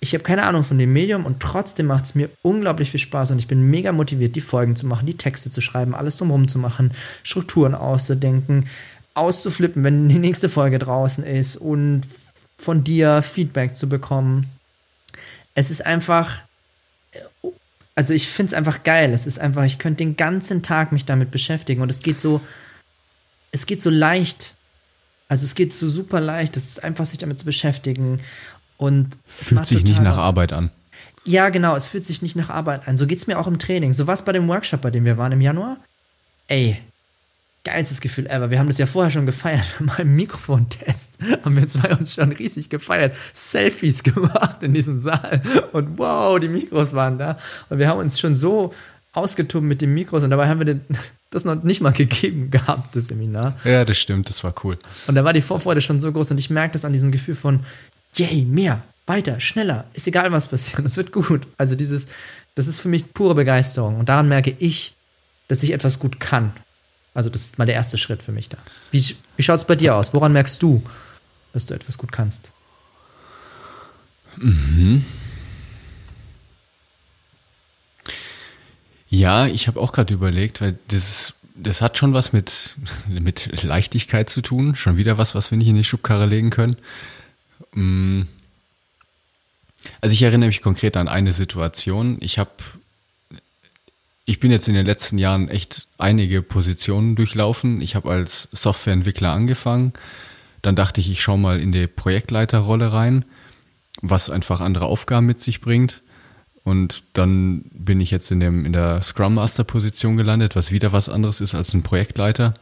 ich 0.00 0.12
habe 0.12 0.22
keine 0.22 0.42
Ahnung 0.42 0.62
von 0.62 0.78
dem 0.78 0.92
Medium 0.92 1.24
und 1.24 1.40
trotzdem 1.40 1.86
macht 1.86 2.04
es 2.04 2.14
mir 2.14 2.28
unglaublich 2.42 2.90
viel 2.90 3.00
Spaß 3.00 3.30
und 3.30 3.38
ich 3.38 3.48
bin 3.48 3.62
mega 3.62 3.92
motiviert, 3.92 4.36
die 4.36 4.42
Folgen 4.42 4.76
zu 4.76 4.86
machen, 4.86 5.06
die 5.06 5.16
Texte 5.16 5.50
zu 5.50 5.62
schreiben, 5.62 5.94
alles 5.94 6.18
drumherum 6.18 6.48
zu 6.48 6.58
machen, 6.58 6.92
Strukturen 7.22 7.74
auszudenken, 7.74 8.68
auszuflippen, 9.14 9.84
wenn 9.84 10.10
die 10.10 10.18
nächste 10.18 10.50
Folge 10.50 10.78
draußen 10.78 11.24
ist 11.24 11.56
und 11.56 12.02
von 12.58 12.84
dir 12.84 13.22
Feedback 13.22 13.74
zu 13.74 13.88
bekommen. 13.88 14.50
Es 15.54 15.70
ist 15.70 15.84
einfach, 15.84 16.42
also 17.94 18.12
ich 18.12 18.28
finde 18.28 18.52
es 18.52 18.54
einfach 18.54 18.82
geil. 18.84 19.12
Es 19.12 19.26
ist 19.26 19.38
einfach, 19.38 19.64
ich 19.64 19.78
könnte 19.78 20.04
den 20.04 20.16
ganzen 20.16 20.62
Tag 20.62 20.92
mich 20.92 21.06
damit 21.06 21.30
beschäftigen 21.30 21.80
und 21.80 21.90
es 21.90 22.02
geht 22.02 22.20
so, 22.20 22.42
es 23.52 23.66
geht 23.66 23.80
so 23.80 23.90
leicht. 23.90 24.54
Also 25.28 25.44
es 25.44 25.54
geht 25.54 25.72
so 25.72 25.88
super 25.88 26.20
leicht. 26.20 26.56
Es 26.56 26.68
ist 26.68 26.84
einfach, 26.84 27.04
sich 27.04 27.18
damit 27.18 27.38
zu 27.38 27.44
beschäftigen. 27.44 28.20
Und 28.76 29.16
fühlt 29.26 29.64
sich 29.66 29.84
nicht 29.84 30.02
nach 30.02 30.18
Arbeit 30.18 30.52
an. 30.52 30.70
Ja, 31.24 31.50
genau, 31.50 31.76
es 31.76 31.86
fühlt 31.86 32.04
sich 32.04 32.20
nicht 32.20 32.34
nach 32.34 32.50
Arbeit 32.50 32.88
an. 32.88 32.96
So 32.96 33.06
geht 33.06 33.18
es 33.18 33.26
mir 33.28 33.38
auch 33.38 33.46
im 33.46 33.58
Training. 33.58 33.92
So 33.92 34.08
was 34.08 34.24
bei 34.24 34.32
dem 34.32 34.48
Workshop, 34.48 34.80
bei 34.80 34.90
dem 34.90 35.04
wir 35.04 35.18
waren 35.18 35.30
im 35.30 35.40
Januar. 35.40 35.76
Ey, 36.48 36.78
geilstes 37.64 38.00
Gefühl 38.00 38.26
ever. 38.26 38.50
Wir 38.50 38.58
haben 38.58 38.66
das 38.66 38.78
ja 38.78 38.86
vorher 38.86 39.10
schon 39.10 39.26
gefeiert. 39.26 39.66
Beim 39.96 40.16
Mikrofontest 40.16 41.10
haben 41.44 41.56
wir 41.56 41.66
zwei 41.68 41.94
uns 41.94 42.14
schon 42.14 42.32
riesig 42.32 42.68
gefeiert. 42.70 43.14
Selfies 43.32 44.02
gemacht 44.02 44.62
in 44.62 44.74
diesem 44.74 45.00
Saal. 45.00 45.42
Und 45.72 45.98
wow, 45.98 46.40
die 46.40 46.48
Mikros 46.48 46.92
waren 46.92 47.18
da. 47.18 47.36
Und 47.68 47.78
wir 47.78 47.88
haben 47.88 48.00
uns 48.00 48.18
schon 48.18 48.34
so 48.34 48.74
ausgetobt 49.12 49.64
mit 49.64 49.80
den 49.80 49.94
Mikros. 49.94 50.24
Und 50.24 50.30
dabei 50.30 50.48
haben 50.48 50.58
wir 50.58 50.64
den, 50.64 50.80
das 51.32 51.44
noch 51.44 51.62
nicht 51.64 51.80
mal 51.80 51.92
gegeben 51.92 52.50
gehabt, 52.50 52.94
das 52.94 53.08
Seminar. 53.08 53.56
Ja, 53.64 53.84
das 53.84 53.98
stimmt. 53.98 54.28
Das 54.28 54.44
war 54.44 54.54
cool. 54.62 54.78
Und 55.08 55.16
da 55.16 55.24
war 55.24 55.32
die 55.32 55.42
Vorfreude 55.42 55.80
schon 55.80 55.98
so 55.98 56.12
groß. 56.12 56.30
Und 56.30 56.38
ich 56.38 56.50
merke 56.50 56.74
das 56.74 56.84
an 56.84 56.92
diesem 56.92 57.10
Gefühl 57.10 57.34
von, 57.34 57.60
yay, 58.14 58.44
mehr, 58.44 58.82
weiter, 59.06 59.40
schneller. 59.40 59.86
Ist 59.94 60.06
egal, 60.06 60.30
was 60.30 60.46
passiert. 60.46 60.78
Das 60.84 60.96
wird 60.96 61.10
gut. 61.10 61.48
Also 61.58 61.74
dieses, 61.74 62.06
das 62.54 62.68
ist 62.68 62.80
für 62.80 62.88
mich 62.88 63.12
pure 63.12 63.34
Begeisterung. 63.34 63.98
Und 63.98 64.08
daran 64.08 64.28
merke 64.28 64.54
ich, 64.58 64.94
dass 65.48 65.62
ich 65.62 65.72
etwas 65.72 65.98
gut 65.98 66.20
kann. 66.20 66.52
Also 67.14 67.28
das 67.28 67.42
ist 67.42 67.58
mal 67.58 67.66
der 67.66 67.74
erste 67.74 67.98
Schritt 67.98 68.22
für 68.22 68.32
mich 68.32 68.48
da. 68.48 68.58
Wie, 68.90 69.04
wie 69.36 69.42
schaut 69.42 69.58
es 69.58 69.66
bei 69.66 69.76
dir 69.76 69.96
aus? 69.96 70.14
Woran 70.14 70.32
merkst 70.32 70.62
du, 70.62 70.82
dass 71.52 71.66
du 71.66 71.74
etwas 71.74 71.98
gut 71.98 72.12
kannst? 72.12 72.52
Mhm. 74.36 75.04
Ja, 79.12 79.46
ich 79.46 79.68
habe 79.68 79.78
auch 79.78 79.92
gerade 79.92 80.14
überlegt, 80.14 80.62
weil 80.62 80.78
das, 80.88 81.34
das 81.54 81.82
hat 81.82 81.98
schon 81.98 82.14
was 82.14 82.32
mit, 82.32 82.76
mit 83.08 83.62
Leichtigkeit 83.62 84.30
zu 84.30 84.40
tun. 84.40 84.74
Schon 84.74 84.96
wieder 84.96 85.18
was, 85.18 85.34
was 85.34 85.50
wir 85.50 85.58
nicht 85.58 85.68
in 85.68 85.76
die 85.76 85.84
Schubkarre 85.84 86.24
legen 86.24 86.48
können. 86.48 86.78
Mm. 87.74 88.22
Also 90.00 90.14
ich 90.14 90.22
erinnere 90.22 90.46
mich 90.46 90.62
konkret 90.62 90.96
an 90.96 91.08
eine 91.08 91.34
Situation. 91.34 92.16
Ich 92.20 92.38
habe 92.38 92.52
ich 94.24 94.40
bin 94.40 94.50
jetzt 94.50 94.68
in 94.68 94.74
den 94.74 94.86
letzten 94.86 95.18
Jahren 95.18 95.48
echt 95.48 95.88
einige 95.98 96.40
Positionen 96.40 97.14
durchlaufen. 97.14 97.82
Ich 97.82 97.96
habe 97.96 98.10
als 98.10 98.48
Softwareentwickler 98.52 99.30
angefangen. 99.30 99.92
Dann 100.62 100.74
dachte 100.74 101.02
ich, 101.02 101.10
ich 101.10 101.20
schaue 101.20 101.38
mal 101.38 101.60
in 101.60 101.72
die 101.72 101.86
Projektleiterrolle 101.86 102.94
rein, 102.94 103.26
was 104.00 104.30
einfach 104.30 104.60
andere 104.60 104.86
Aufgaben 104.86 105.26
mit 105.26 105.40
sich 105.40 105.60
bringt. 105.60 106.02
Und 106.64 107.02
dann 107.12 107.64
bin 107.72 108.00
ich 108.00 108.10
jetzt 108.10 108.30
in, 108.30 108.40
dem, 108.40 108.64
in 108.64 108.72
der 108.72 109.02
Scrum 109.02 109.34
Master 109.34 109.64
Position 109.64 110.16
gelandet, 110.16 110.54
was 110.54 110.70
wieder 110.70 110.92
was 110.92 111.08
anderes 111.08 111.40
ist 111.40 111.54
als 111.54 111.74
ein 111.74 111.82
Projektleiter. 111.82 112.54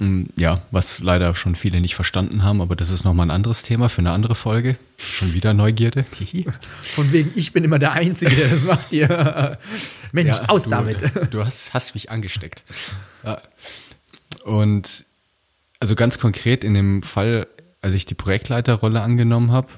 Mm, 0.00 0.24
ja, 0.36 0.62
was 0.72 0.98
leider 0.98 1.32
schon 1.36 1.54
viele 1.54 1.80
nicht 1.80 1.94
verstanden 1.94 2.42
haben, 2.42 2.60
aber 2.60 2.74
das 2.74 2.90
ist 2.90 3.04
nochmal 3.04 3.26
ein 3.26 3.30
anderes 3.30 3.62
Thema 3.62 3.88
für 3.88 4.00
eine 4.00 4.10
andere 4.10 4.34
Folge. 4.34 4.76
Schon 4.98 5.34
wieder 5.34 5.54
Neugierde. 5.54 6.04
Von 6.82 7.12
wegen, 7.12 7.30
ich 7.36 7.52
bin 7.52 7.62
immer 7.62 7.78
der 7.78 7.92
Einzige, 7.92 8.34
der 8.34 8.48
das 8.48 8.64
macht 8.64 8.90
hier. 8.90 9.58
Mensch, 10.10 10.36
ja, 10.36 10.48
aus 10.48 10.64
du, 10.64 10.70
damit. 10.70 11.04
Du 11.30 11.44
hast, 11.44 11.72
hast 11.72 11.94
mich 11.94 12.10
angesteckt. 12.10 12.64
Und 14.42 15.04
also 15.78 15.94
ganz 15.94 16.18
konkret 16.18 16.64
in 16.64 16.74
dem 16.74 17.02
Fall, 17.04 17.46
als 17.80 17.94
ich 17.94 18.06
die 18.06 18.14
Projektleiterrolle 18.14 19.00
angenommen 19.00 19.52
habe, 19.52 19.68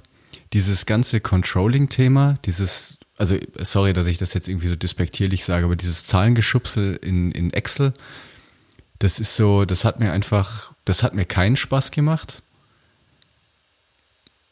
dieses 0.52 0.86
ganze 0.86 1.20
Controlling-Thema, 1.20 2.34
dieses, 2.44 2.98
also 3.16 3.36
sorry, 3.60 3.92
dass 3.92 4.06
ich 4.06 4.18
das 4.18 4.34
jetzt 4.34 4.48
irgendwie 4.48 4.68
so 4.68 4.76
despektierlich 4.76 5.44
sage, 5.44 5.64
aber 5.64 5.76
dieses 5.76 6.06
Zahlengeschubsel 6.06 6.96
in, 6.96 7.32
in 7.32 7.52
Excel, 7.52 7.92
das 8.98 9.18
ist 9.18 9.36
so, 9.36 9.64
das 9.64 9.84
hat 9.84 10.00
mir 10.00 10.12
einfach, 10.12 10.72
das 10.84 11.02
hat 11.02 11.14
mir 11.14 11.24
keinen 11.24 11.56
Spaß 11.56 11.90
gemacht. 11.90 12.42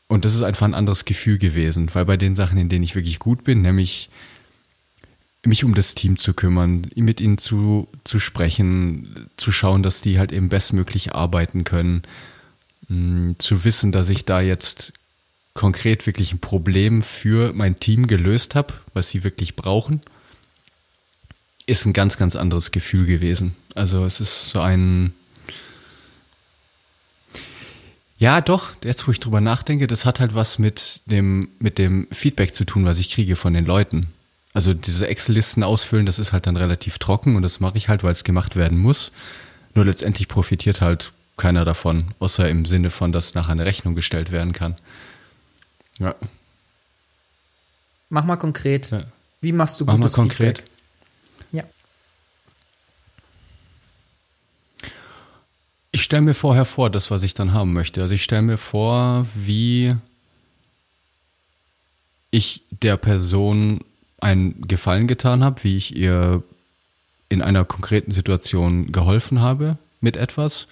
Und 0.07 0.25
das 0.25 0.35
ist 0.35 0.43
einfach 0.43 0.67
ein 0.67 0.75
anderes 0.75 1.07
Gefühl 1.07 1.39
gewesen, 1.39 1.91
weil 1.95 2.05
bei 2.05 2.17
den 2.17 2.35
Sachen, 2.35 2.59
in 2.59 2.69
denen 2.69 2.85
ich 2.85 2.95
wirklich 2.95 3.19
gut 3.19 3.45
bin, 3.45 3.63
nämlich 3.63 4.11
mich 5.47 5.65
um 5.65 5.75
das 5.75 5.95
Team 5.95 6.19
zu 6.19 6.35
kümmern, 6.35 6.83
mit 6.95 7.21
ihnen 7.21 7.39
zu, 7.39 7.89
zu 8.05 8.19
sprechen, 8.19 9.29
zu 9.37 9.53
schauen, 9.53 9.83
dass 9.83 10.01
die 10.01 10.19
halt 10.19 10.33
eben 10.33 10.49
bestmöglich 10.49 11.15
arbeiten 11.15 11.65
können, 11.65 12.03
mm, 12.89 13.33
zu 13.39 13.65
wissen, 13.65 13.93
dass 13.93 14.09
ich 14.09 14.25
da 14.25 14.41
jetzt 14.41 14.93
konkret 15.55 16.07
wirklich 16.07 16.33
ein 16.33 16.41
Problem 16.41 17.03
für 17.03 17.53
mein 17.53 17.81
Team 17.81 18.07
gelöst 18.07 18.55
habe, 18.55 18.75
was 18.93 19.09
sie 19.09 19.25
wirklich 19.25 19.57
brauchen 19.57 20.01
ist 21.67 21.87
ein 21.87 21.93
ganz, 21.93 22.17
ganz 22.17 22.37
anderes 22.37 22.73
Gefühl 22.73 23.07
gewesen. 23.07 23.57
Also 23.75 24.05
es 24.05 24.21
ist 24.21 24.51
so 24.51 24.61
ein, 24.61 25.15
ja, 28.19 28.41
doch, 28.41 28.75
jetzt 28.85 29.07
wo 29.07 29.13
ich 29.13 29.21
drüber 29.21 29.41
nachdenke, 29.41 29.87
das 29.87 30.05
hat 30.05 30.21
halt 30.21 30.35
was 30.35 30.59
mit 30.59 31.03
dem, 31.07 31.49
mit 31.59 31.79
dem 31.79 32.07
Feedback 32.13 32.55
zu 32.55 32.65
tun, 32.65 32.85
was 32.85 32.99
ich 32.99 33.11
kriege 33.11 33.37
von 33.37 33.55
den 33.55 33.65
Leuten. 33.65 34.07
Also 34.53 34.73
diese 34.73 35.09
Excel-Listen 35.09 35.65
ausfüllen, 35.65 36.07
das 36.07 36.19
ist 36.19 36.33
halt 36.33 36.47
dann 36.47 36.57
relativ 36.57 36.99
trocken 36.99 37.35
und 37.35 37.43
das 37.43 37.61
mache 37.61 37.77
ich 37.77 37.89
halt, 37.89 38.05
weil 38.05 38.13
es 38.13 38.25
gemacht 38.25 38.57
werden 38.57 38.79
muss. 38.79 39.13
Nur 39.75 39.85
letztendlich 39.85 40.29
profitiert 40.29 40.81
halt 40.81 41.13
keiner 41.37 41.65
davon, 41.65 42.15
außer 42.21 42.49
im 42.49 42.65
Sinne 42.65 42.91
von, 42.91 43.11
dass 43.11 43.35
nachher 43.35 43.53
eine 43.53 43.65
Rechnung 43.65 43.97
gestellt 43.97 44.31
werden 44.31 44.53
kann. 44.53 44.77
Ja. 45.99 46.15
Mach 48.09 48.25
mal 48.25 48.37
konkret. 48.37 48.91
Ja. 48.91 49.05
Wie 49.41 49.53
machst 49.53 49.81
du 49.81 49.87
gutes 49.87 49.99
Mach 49.99 50.09
mal 50.09 50.15
konkret. 50.15 50.59
Feedback? 50.59 50.75
Ich 55.95 56.03
stelle 56.03 56.23
mir 56.23 56.35
vorher 56.35 56.65
vor, 56.65 56.91
das, 56.91 57.13
was 57.13 57.23
ich 57.23 57.35
dann 57.35 57.53
haben 57.53 57.73
möchte. 57.73 58.03
Also 58.03 58.17
ich 58.17 58.25
stelle 58.25 58.43
mir 58.43 58.59
vor, 58.59 59.25
wie 59.37 59.95
ich 62.33 62.63
der 62.83 62.97
Person 62.97 63.79
einen 64.19 64.61
Gefallen 64.63 65.07
getan 65.07 65.45
habe, 65.45 65.63
wie 65.63 65.77
ich 65.77 65.95
ihr 65.95 66.43
in 67.29 67.43
einer 67.43 67.65
konkreten 67.65 68.11
Situation 68.11 68.91
geholfen 68.91 69.41
habe 69.41 69.79
mit 70.01 70.17
etwas 70.17 70.67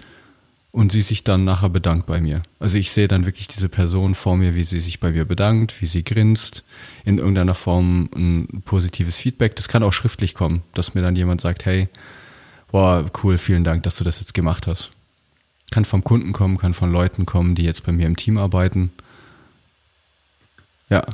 und 0.73 0.91
sie 0.91 1.02
sich 1.02 1.23
dann 1.23 1.45
nachher 1.45 1.69
bedankt 1.69 2.07
bei 2.07 2.21
mir. 2.21 2.43
Also 2.59 2.79
ich 2.79 2.91
sehe 2.91 3.07
dann 3.07 3.26
wirklich 3.26 3.47
diese 3.47 3.69
Person 3.69 4.14
vor 4.14 4.38
mir, 4.38 4.55
wie 4.55 4.64
sie 4.64 4.81
sich 4.81 5.00
bei 5.00 5.11
mir 5.11 5.26
bedankt, 5.26 5.83
wie 5.83 5.87
sie 5.87 6.02
grinst, 6.02 6.64
in 7.05 7.19
irgendeiner 7.19 7.55
Form 7.55 8.09
ein 8.17 8.62
positives 8.64 9.19
Feedback. 9.19 9.55
Das 9.55 9.69
kann 9.69 9.83
auch 9.83 9.93
schriftlich 9.93 10.35
kommen, 10.35 10.62
dass 10.73 10.95
mir 10.95 11.02
dann 11.02 11.14
jemand 11.14 11.43
sagt, 11.43 11.67
hey, 11.67 11.88
boah, 12.71 13.09
cool, 13.23 13.37
vielen 13.37 13.64
Dank, 13.64 13.83
dass 13.83 13.97
du 13.97 14.05
das 14.05 14.19
jetzt 14.19 14.33
gemacht 14.33 14.67
hast. 14.67 14.93
Kann 15.71 15.85
vom 15.85 16.02
Kunden 16.05 16.33
kommen, 16.33 16.57
kann 16.57 16.73
von 16.73 16.91
Leuten 16.91 17.26
kommen, 17.26 17.55
die 17.55 17.64
jetzt 17.64 17.85
bei 17.85 17.93
mir 17.93 18.07
im 18.07 18.17
Team 18.17 18.38
arbeiten. 18.38 18.91
Ja, 20.88 21.05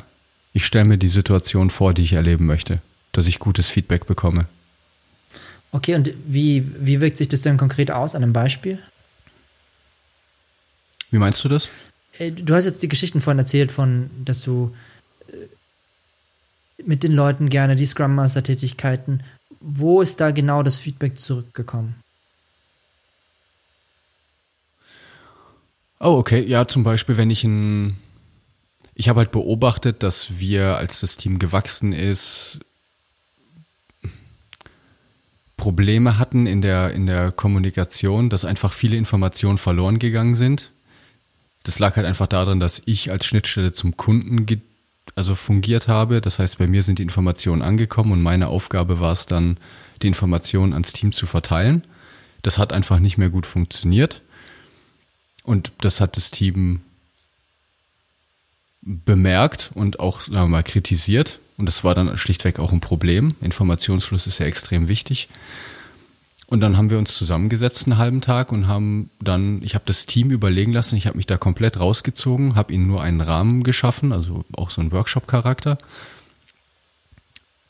ich 0.53 0.65
stelle 0.67 0.85
mir 0.85 0.99
die 0.99 1.09
Situation 1.09 1.71
vor, 1.71 1.95
die 1.95 2.03
ich 2.03 2.13
erleben 2.13 2.47
möchte, 2.47 2.81
dass 3.11 3.27
ich 3.27 3.41
gutes 3.41 3.67
Feedback 3.67 4.07
bekomme. 4.07 4.47
Okay, 5.73 5.97
und 5.97 6.13
wie, 6.27 6.65
wie 6.79 7.01
wirkt 7.01 7.19
sich 7.19 7.29
das 7.29 7.43
denn 7.43 7.57
konkret 7.57 7.91
aus 7.91 8.15
an 8.15 8.23
einem 8.23 8.33
Beispiel? 8.33 8.79
Wie 11.11 11.19
meinst 11.19 11.45
du 11.45 11.49
das? 11.49 11.69
Äh, 12.19 12.31
du 12.33 12.55
hast 12.55 12.65
jetzt 12.65 12.83
die 12.83 12.89
Geschichten 12.89 13.21
vorhin 13.21 13.39
erzählt, 13.39 13.73
von, 13.73 14.11
dass 14.25 14.43
du 14.43 14.75
mit 16.85 17.03
den 17.03 17.13
Leuten 17.13 17.49
gerne 17.49 17.77
die 17.77 17.87
Scrum 17.87 18.15
Master 18.15 18.43
Tätigkeiten. 18.43 19.23
Wo 19.61 20.01
ist 20.01 20.21
da 20.21 20.31
genau 20.31 20.63
das 20.63 20.79
Feedback 20.79 21.19
zurückgekommen? 21.19 21.97
Oh, 26.01 26.17
okay. 26.19 26.45
Ja, 26.47 26.69
zum 26.69 26.85
Beispiel, 26.85 27.17
wenn 27.17 27.31
ich 27.31 27.43
ein, 27.43 27.99
ich 28.95 29.09
habe 29.09 29.19
halt 29.19 29.33
beobachtet, 29.33 30.03
dass 30.03 30.39
wir, 30.39 30.77
als 30.77 31.01
das 31.01 31.17
Team 31.17 31.39
gewachsen 31.39 31.93
ist, 31.93 32.61
Probleme 35.57 36.19
hatten 36.19 36.47
in 36.47 36.63
der, 36.63 36.93
in 36.93 37.07
der 37.07 37.33
Kommunikation, 37.33 38.31
dass 38.31 38.45
einfach 38.45 38.73
viele 38.73 38.97
Informationen 38.97 39.59
verloren 39.59 39.99
gegangen 39.99 40.35
sind. 40.35 40.71
Das 41.69 41.81
lag 41.81 41.97
halt 41.97 42.07
einfach 42.07 42.29
daran, 42.29 42.61
dass 42.61 42.81
ich 42.87 43.11
als 43.11 43.27
Schnittstelle 43.27 43.73
zum 43.73 43.99
Kunden 43.99 44.47
also 45.17 45.35
fungiert 45.35 45.87
habe. 45.87 46.23
Das 46.23 46.39
heißt, 46.39 46.57
bei 46.57 46.67
mir 46.67 46.83
sind 46.83 46.99
die 46.99 47.03
Informationen 47.03 47.61
angekommen 47.61 48.13
und 48.13 48.23
meine 48.23 48.49
Aufgabe 48.49 49.01
war 49.01 49.13
es 49.13 49.27
dann, 49.27 49.59
die 50.01 50.07
Informationen 50.07 50.73
ans 50.73 50.95
Team 50.95 51.13
zu 51.13 51.27
verteilen. 51.27 51.85
Das 52.41 52.57
hat 52.57 52.73
einfach 52.73 53.01
nicht 53.01 53.19
mehr 53.19 53.29
gut 53.29 53.45
funktioniert. 53.45 54.23
Und 55.43 55.73
das 55.83 56.01
hat 56.01 56.17
das 56.17 56.31
Team 56.31 56.81
bemerkt 58.81 59.71
und 59.75 60.01
auch 60.01 60.23
sagen 60.23 60.37
wir 60.37 60.47
mal 60.47 60.63
kritisiert. 60.63 61.39
Und 61.59 61.67
das 61.67 61.85
war 61.85 61.95
dann 61.95 62.17
schlichtweg 62.17 62.61
auch 62.61 62.73
ein 62.73 62.81
Problem. 62.81 63.35
Informationsfluss 63.43 64.27
ist 64.27 64.39
ja 64.39 64.47
extrem 64.47 64.89
wichtig. 64.89 65.29
Und 66.51 66.61
dann 66.61 66.79
haben 66.79 66.89
wir 66.89 66.97
uns 66.97 67.15
zusammengesetzt 67.15 67.87
einen 67.87 67.99
halben 67.99 68.23
Tag 68.23 68.53
und 68.53 68.69
haben 68.69 69.11
dann, 69.21 69.61
ich 69.63 69.75
habe 69.75 69.85
das 69.87 70.07
Team 70.07 70.31
überlegen 70.31 70.73
lassen, 70.73 70.97
ich 70.97 71.07
habe 71.07 71.19
mich 71.19 71.27
da 71.27 71.37
komplett 71.37 71.79
rausgezogen, 71.79 72.55
habe 72.55 72.73
ihnen 72.73 72.87
nur 72.87 73.03
einen 73.03 73.21
Rahmen 73.21 73.63
geschaffen, 73.63 74.15
also 74.15 74.47
auch 74.53 74.71
so 74.71 74.81
einen 74.81 74.91
Workshop-Charakter, 74.91 75.77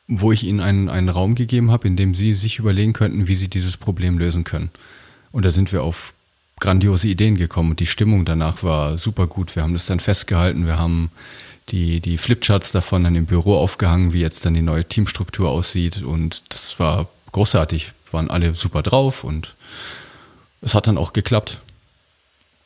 wo 0.07 0.31
ich 0.31 0.45
ihnen 0.45 0.61
einen, 0.61 0.89
einen 0.89 1.09
Raum 1.09 1.35
gegeben 1.35 1.73
habe, 1.73 1.89
in 1.89 1.97
dem 1.97 2.15
sie 2.15 2.33
sich 2.33 2.61
überlegen 2.61 2.93
könnten, 2.93 3.27
wie 3.27 3.35
sie 3.35 3.49
dieses 3.49 3.77
Problem 3.77 4.17
lösen 4.17 4.45
können. 4.45 4.71
Und 5.33 5.45
da 5.45 5.51
sind 5.51 5.73
wir 5.73 5.83
auf 5.83 6.15
grandiose 6.61 7.09
Ideen 7.09 7.37
gekommen 7.37 7.71
und 7.71 7.81
die 7.81 7.87
Stimmung 7.87 8.25
danach 8.25 8.63
war 8.63 8.97
super 8.97 9.27
gut. 9.27 9.57
Wir 9.57 9.65
haben 9.65 9.73
das 9.73 9.87
dann 9.87 9.99
festgehalten, 9.99 10.67
wir 10.67 10.79
haben 10.79 11.11
die, 11.71 11.99
die 11.99 12.17
Flipcharts 12.17 12.71
davon 12.71 13.03
dann 13.03 13.17
im 13.17 13.27
Büro 13.27 13.57
aufgehangen, 13.57 14.13
wie 14.13 14.21
jetzt 14.21 14.47
dann 14.47 14.55
die 14.55 14.63
neue 14.63 14.85
Teamstruktur 14.85 15.51
aussieht 15.51 16.01
und 16.01 16.45
das 16.53 16.79
war 16.79 17.09
großartig. 17.33 17.93
Waren 18.13 18.31
alle 18.31 18.55
super 18.55 18.83
drauf 18.83 19.25
und 19.25 19.55
es 20.61 20.75
hat 20.75 20.87
dann 20.87 20.99
auch 20.99 21.13
geklappt. 21.13 21.61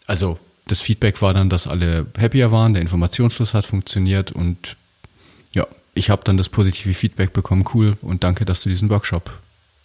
Also 0.06 0.38
das 0.66 0.80
Feedback 0.80 1.20
war 1.22 1.34
dann, 1.34 1.50
dass 1.50 1.66
alle 1.66 2.06
happier 2.18 2.52
waren, 2.52 2.74
der 2.74 2.82
Informationsfluss 2.82 3.54
hat 3.54 3.64
funktioniert 3.64 4.32
und 4.32 4.76
ja, 5.52 5.66
ich 5.94 6.10
habe 6.10 6.24
dann 6.24 6.36
das 6.36 6.48
positive 6.48 6.94
Feedback 6.94 7.32
bekommen, 7.32 7.64
cool 7.74 7.96
und 8.00 8.24
danke, 8.24 8.44
dass 8.44 8.62
du 8.62 8.68
diesen 8.68 8.88
Workshop 8.90 9.40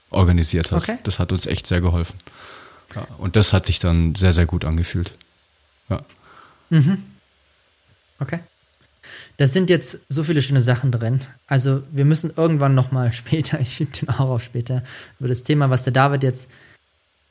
organisiert 0.09 0.71
hast. 0.71 0.89
Okay. 0.89 0.99
Das 1.03 1.19
hat 1.19 1.31
uns 1.31 1.45
echt 1.45 1.67
sehr 1.67 1.81
geholfen. 1.81 2.19
Ja, 2.95 3.05
und 3.17 3.35
das 3.35 3.53
hat 3.53 3.65
sich 3.65 3.79
dann 3.79 4.15
sehr, 4.15 4.33
sehr 4.33 4.45
gut 4.45 4.63
angefühlt. 4.63 5.13
Ja. 5.89 6.01
Mhm. 6.69 7.03
Okay. 8.19 8.39
Da 9.37 9.45
sind 9.47 9.69
jetzt 9.69 9.99
so 10.09 10.23
viele 10.23 10.41
schöne 10.41 10.61
Sachen 10.61 10.91
drin. 10.91 11.19
Also 11.45 11.83
wir 11.91 12.05
müssen 12.05 12.31
irgendwann 12.35 12.75
noch 12.75 12.91
mal 12.91 13.11
später, 13.13 13.59
ich 13.59 13.73
schiebe 13.73 13.91
den 13.91 14.09
auch 14.09 14.29
auf 14.29 14.43
später, 14.43 14.83
über 15.19 15.29
das 15.29 15.43
Thema, 15.43 15.69
was 15.69 15.83
der 15.83 15.93
David 15.93 16.23
jetzt 16.23 16.49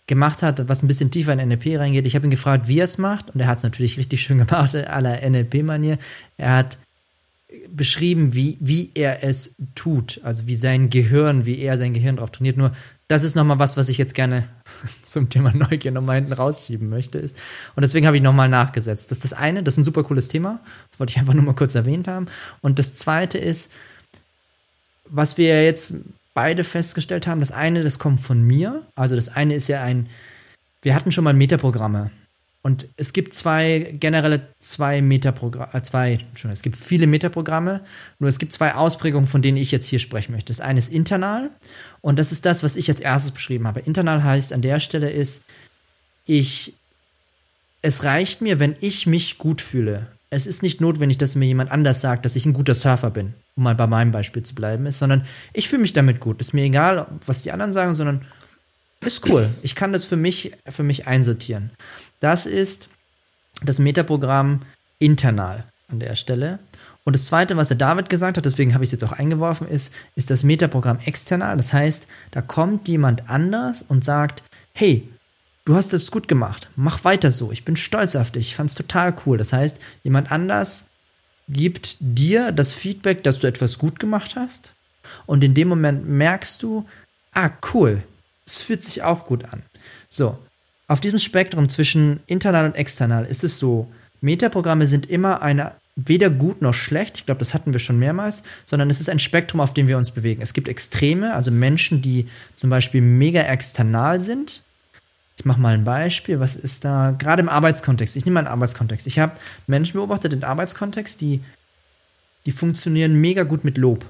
gemacht 0.06 0.42
hat, 0.42 0.68
was 0.68 0.82
ein 0.82 0.88
bisschen 0.88 1.10
tiefer 1.10 1.32
in 1.32 1.48
NLP 1.48 1.78
reingeht. 1.78 2.06
Ich 2.06 2.14
habe 2.14 2.26
ihn 2.26 2.30
gefragt, 2.30 2.68
wie 2.68 2.78
er 2.78 2.84
es 2.84 2.96
macht 2.96 3.30
und 3.30 3.40
er 3.40 3.48
hat 3.48 3.58
es 3.58 3.64
natürlich 3.64 3.98
richtig 3.98 4.22
schön 4.22 4.38
gemacht, 4.38 4.74
aller 4.74 5.28
NLP-Manier. 5.28 5.98
Er 6.36 6.56
hat 6.56 6.78
beschrieben, 7.74 8.34
wie, 8.34 8.56
wie 8.60 8.90
er 8.94 9.24
es 9.24 9.52
tut, 9.74 10.20
also 10.22 10.46
wie 10.46 10.56
sein 10.56 10.90
Gehirn, 10.90 11.44
wie 11.44 11.58
er 11.58 11.78
sein 11.78 11.94
Gehirn 11.94 12.16
drauf 12.16 12.30
trainiert. 12.30 12.56
Nur 12.56 12.72
das 13.08 13.22
ist 13.22 13.36
nochmal 13.36 13.58
was, 13.58 13.76
was 13.76 13.88
ich 13.88 13.98
jetzt 13.98 14.14
gerne 14.14 14.48
zum 15.02 15.28
Thema 15.28 15.52
Neugier 15.52 15.92
nochmal 15.92 16.16
hinten 16.16 16.32
rausschieben 16.32 16.88
möchte. 16.88 17.18
Ist. 17.18 17.36
Und 17.76 17.82
deswegen 17.82 18.06
habe 18.06 18.16
ich 18.16 18.22
nochmal 18.22 18.48
nachgesetzt. 18.48 19.10
Das 19.10 19.18
ist 19.18 19.24
das 19.24 19.32
eine, 19.32 19.62
das 19.62 19.74
ist 19.74 19.78
ein 19.78 19.84
super 19.84 20.02
cooles 20.02 20.28
Thema. 20.28 20.60
Das 20.90 20.98
wollte 20.98 21.12
ich 21.12 21.18
einfach 21.18 21.34
nur 21.34 21.44
mal 21.44 21.54
kurz 21.54 21.74
erwähnt 21.74 22.08
haben. 22.08 22.26
Und 22.62 22.78
das 22.78 22.94
zweite 22.94 23.38
ist, 23.38 23.70
was 25.08 25.38
wir 25.38 25.64
jetzt 25.64 25.94
beide 26.34 26.64
festgestellt 26.64 27.26
haben, 27.26 27.40
das 27.40 27.52
eine, 27.52 27.82
das 27.82 27.98
kommt 27.98 28.20
von 28.20 28.42
mir. 28.42 28.82
Also 28.96 29.14
das 29.14 29.28
eine 29.28 29.54
ist 29.54 29.68
ja 29.68 29.82
ein, 29.82 30.08
wir 30.82 30.94
hatten 30.94 31.12
schon 31.12 31.24
mal 31.24 31.32
Metaprogramme. 31.32 32.10
Und 32.66 32.88
es 32.96 33.12
gibt 33.12 33.32
zwei, 33.32 33.94
generelle 34.00 34.40
zwei 34.58 35.00
Metaprogramme, 35.00 35.72
äh, 35.72 35.82
zwei, 35.82 36.18
schon, 36.34 36.50
es 36.50 36.62
gibt 36.62 36.74
viele 36.74 37.06
Metaprogramme, 37.06 37.82
nur 38.18 38.28
es 38.28 38.40
gibt 38.40 38.52
zwei 38.52 38.74
Ausprägungen, 38.74 39.28
von 39.28 39.40
denen 39.40 39.56
ich 39.56 39.70
jetzt 39.70 39.86
hier 39.86 40.00
sprechen 40.00 40.32
möchte. 40.32 40.50
Das 40.50 40.58
eine 40.58 40.80
ist 40.80 40.92
internal 40.92 41.50
und 42.00 42.18
das 42.18 42.32
ist 42.32 42.44
das, 42.44 42.64
was 42.64 42.74
ich 42.74 42.90
als 42.90 42.98
erstes 42.98 43.30
beschrieben 43.30 43.68
habe. 43.68 43.78
Internal 43.78 44.24
heißt 44.24 44.52
an 44.52 44.62
der 44.62 44.80
Stelle 44.80 45.08
ist, 45.08 45.42
ich, 46.24 46.74
es 47.82 48.02
reicht 48.02 48.40
mir, 48.40 48.58
wenn 48.58 48.74
ich 48.80 49.06
mich 49.06 49.38
gut 49.38 49.60
fühle. 49.60 50.08
Es 50.30 50.48
ist 50.48 50.64
nicht 50.64 50.80
notwendig, 50.80 51.18
dass 51.18 51.36
mir 51.36 51.46
jemand 51.46 51.70
anders 51.70 52.00
sagt, 52.00 52.24
dass 52.24 52.34
ich 52.34 52.46
ein 52.46 52.52
guter 52.52 52.74
Surfer 52.74 53.10
bin, 53.10 53.34
um 53.54 53.62
mal 53.62 53.76
bei 53.76 53.86
meinem 53.86 54.10
Beispiel 54.10 54.42
zu 54.42 54.56
bleiben, 54.56 54.86
ist, 54.86 54.98
sondern 54.98 55.24
ich 55.52 55.68
fühle 55.68 55.82
mich 55.82 55.92
damit 55.92 56.18
gut. 56.18 56.40
Ist 56.40 56.52
mir 56.52 56.64
egal, 56.64 57.06
was 57.26 57.42
die 57.42 57.52
anderen 57.52 57.72
sagen, 57.72 57.94
sondern 57.94 58.22
ist 59.04 59.28
cool. 59.28 59.50
Ich 59.62 59.74
kann 59.74 59.92
das 59.92 60.04
für 60.04 60.16
mich, 60.16 60.52
für 60.68 60.82
mich 60.82 61.06
einsortieren. 61.06 61.70
Das 62.20 62.46
ist 62.46 62.88
das 63.62 63.78
Metaprogramm 63.78 64.60
internal 64.98 65.64
an 65.88 66.00
der 66.00 66.16
Stelle. 66.16 66.58
Und 67.04 67.14
das 67.14 67.26
zweite, 67.26 67.56
was 67.56 67.68
der 67.68 67.76
David 67.76 68.10
gesagt 68.10 68.36
hat, 68.36 68.44
deswegen 68.44 68.74
habe 68.74 68.82
ich 68.82 68.88
es 68.88 68.92
jetzt 68.92 69.04
auch 69.04 69.12
eingeworfen, 69.12 69.68
ist, 69.68 69.92
ist 70.16 70.30
das 70.30 70.42
Metaprogramm 70.42 70.98
external. 71.04 71.56
Das 71.56 71.72
heißt, 71.72 72.08
da 72.32 72.42
kommt 72.42 72.88
jemand 72.88 73.30
anders 73.30 73.82
und 73.82 74.04
sagt, 74.04 74.42
hey, 74.72 75.08
du 75.64 75.76
hast 75.76 75.92
es 75.92 76.10
gut 76.10 76.26
gemacht, 76.26 76.68
mach 76.74 77.04
weiter 77.04 77.30
so, 77.30 77.52
ich 77.52 77.64
bin 77.64 77.76
stolz 77.76 78.16
auf 78.16 78.30
dich, 78.30 78.48
ich 78.48 78.56
fand 78.56 78.70
es 78.70 78.76
total 78.76 79.14
cool. 79.24 79.38
Das 79.38 79.52
heißt, 79.52 79.78
jemand 80.02 80.32
anders 80.32 80.86
gibt 81.48 81.96
dir 82.00 82.50
das 82.50 82.74
Feedback, 82.74 83.22
dass 83.22 83.38
du 83.38 83.46
etwas 83.46 83.78
gut 83.78 84.00
gemacht 84.00 84.34
hast. 84.34 84.74
Und 85.26 85.44
in 85.44 85.54
dem 85.54 85.68
Moment 85.68 86.08
merkst 86.08 86.62
du, 86.62 86.86
ah, 87.32 87.50
cool, 87.72 88.02
es 88.46 88.62
fühlt 88.62 88.82
sich 88.82 89.02
auch 89.02 89.26
gut 89.26 89.44
an. 89.44 89.62
So, 90.08 90.38
auf 90.88 91.00
diesem 91.00 91.18
Spektrum 91.18 91.68
zwischen 91.68 92.20
internal 92.26 92.64
und 92.64 92.76
external 92.76 93.24
ist 93.24 93.44
es 93.44 93.58
so, 93.58 93.90
Metaprogramme 94.20 94.86
sind 94.86 95.06
immer 95.10 95.42
eine 95.42 95.72
weder 95.96 96.28
gut 96.28 96.60
noch 96.60 96.74
schlecht, 96.74 97.16
ich 97.16 97.26
glaube, 97.26 97.38
das 97.38 97.54
hatten 97.54 97.72
wir 97.72 97.80
schon 97.80 97.98
mehrmals, 97.98 98.42
sondern 98.66 98.90
es 98.90 99.00
ist 99.00 99.08
ein 99.08 99.18
Spektrum, 99.18 99.60
auf 99.60 99.72
dem 99.72 99.88
wir 99.88 99.96
uns 99.96 100.10
bewegen. 100.10 100.42
Es 100.42 100.52
gibt 100.52 100.68
Extreme, 100.68 101.34
also 101.34 101.50
Menschen, 101.50 102.02
die 102.02 102.26
zum 102.54 102.68
Beispiel 102.68 103.00
mega 103.00 103.40
external 103.40 104.20
sind. 104.20 104.62
Ich 105.38 105.46
mache 105.46 105.60
mal 105.60 105.74
ein 105.74 105.84
Beispiel, 105.84 106.38
was 106.38 106.54
ist 106.54 106.84
da, 106.84 107.14
gerade 107.18 107.42
im 107.42 107.48
Arbeitskontext, 107.48 108.16
ich 108.16 108.26
nehme 108.26 108.34
mal 108.34 108.40
einen 108.40 108.48
Arbeitskontext. 108.48 109.06
Ich 109.06 109.18
habe 109.18 109.36
Menschen 109.66 109.94
beobachtet 109.94 110.34
im 110.34 110.44
Arbeitskontext, 110.44 111.20
die, 111.20 111.40
die 112.44 112.52
funktionieren 112.52 113.18
mega 113.20 113.44
gut 113.44 113.64
mit 113.64 113.78
Lob. 113.78 114.04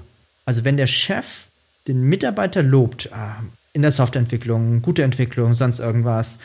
Also 0.45 0.65
wenn 0.65 0.77
der 0.77 0.87
Chef 0.87 1.47
den 1.87 2.01
Mitarbeiter 2.01 2.63
lobt, 2.63 3.11
ah, 3.13 3.43
in 3.73 3.81
der 3.81 3.91
Softwareentwicklung, 3.91 4.81
gute 4.81 5.03
Entwicklung, 5.03 5.53
sonst 5.53 5.79
irgendwas. 5.79 6.39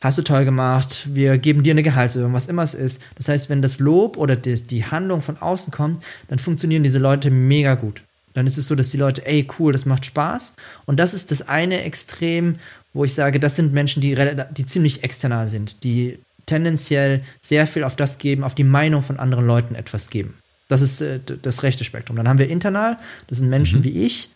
Hast 0.00 0.18
du 0.18 0.22
toll 0.22 0.44
gemacht, 0.44 1.06
wir 1.14 1.38
geben 1.38 1.62
dir 1.62 1.72
eine 1.72 1.84
Gehaltserhöhung, 1.84 2.32
was 2.32 2.46
immer 2.46 2.62
es 2.62 2.74
ist. 2.74 3.00
Das 3.14 3.28
heißt, 3.28 3.48
wenn 3.50 3.62
das 3.62 3.78
Lob 3.78 4.16
oder 4.16 4.34
die, 4.34 4.60
die 4.60 4.84
Handlung 4.84 5.20
von 5.20 5.36
außen 5.36 5.72
kommt, 5.72 6.02
dann 6.28 6.40
funktionieren 6.40 6.82
diese 6.82 6.98
Leute 6.98 7.30
mega 7.30 7.76
gut. 7.76 8.02
Dann 8.34 8.46
ist 8.46 8.58
es 8.58 8.66
so, 8.66 8.74
dass 8.74 8.90
die 8.90 8.96
Leute, 8.96 9.24
ey, 9.26 9.46
cool, 9.58 9.72
das 9.72 9.86
macht 9.86 10.04
Spaß. 10.04 10.54
Und 10.86 10.98
das 10.98 11.14
ist 11.14 11.30
das 11.30 11.48
eine 11.48 11.82
Extrem, 11.82 12.56
wo 12.92 13.04
ich 13.04 13.14
sage, 13.14 13.38
das 13.38 13.56
sind 13.56 13.72
Menschen, 13.72 14.00
die, 14.00 14.18
die 14.56 14.66
ziemlich 14.66 15.04
external 15.04 15.48
sind, 15.48 15.84
die 15.84 16.18
tendenziell 16.46 17.22
sehr 17.40 17.66
viel 17.66 17.84
auf 17.84 17.94
das 17.94 18.18
geben, 18.18 18.42
auf 18.42 18.54
die 18.54 18.64
Meinung 18.64 19.02
von 19.02 19.18
anderen 19.18 19.46
Leuten 19.46 19.74
etwas 19.74 20.10
geben. 20.10 20.34
Das 20.68 20.80
ist 20.80 21.00
äh, 21.00 21.20
das 21.20 21.62
rechte 21.62 21.84
Spektrum. 21.84 22.16
Dann 22.16 22.28
haben 22.28 22.38
wir 22.38 22.48
internal, 22.48 22.98
das 23.28 23.38
sind 23.38 23.48
Menschen 23.48 23.80
mhm. 23.80 23.84
wie 23.84 24.04
ich, 24.04 24.30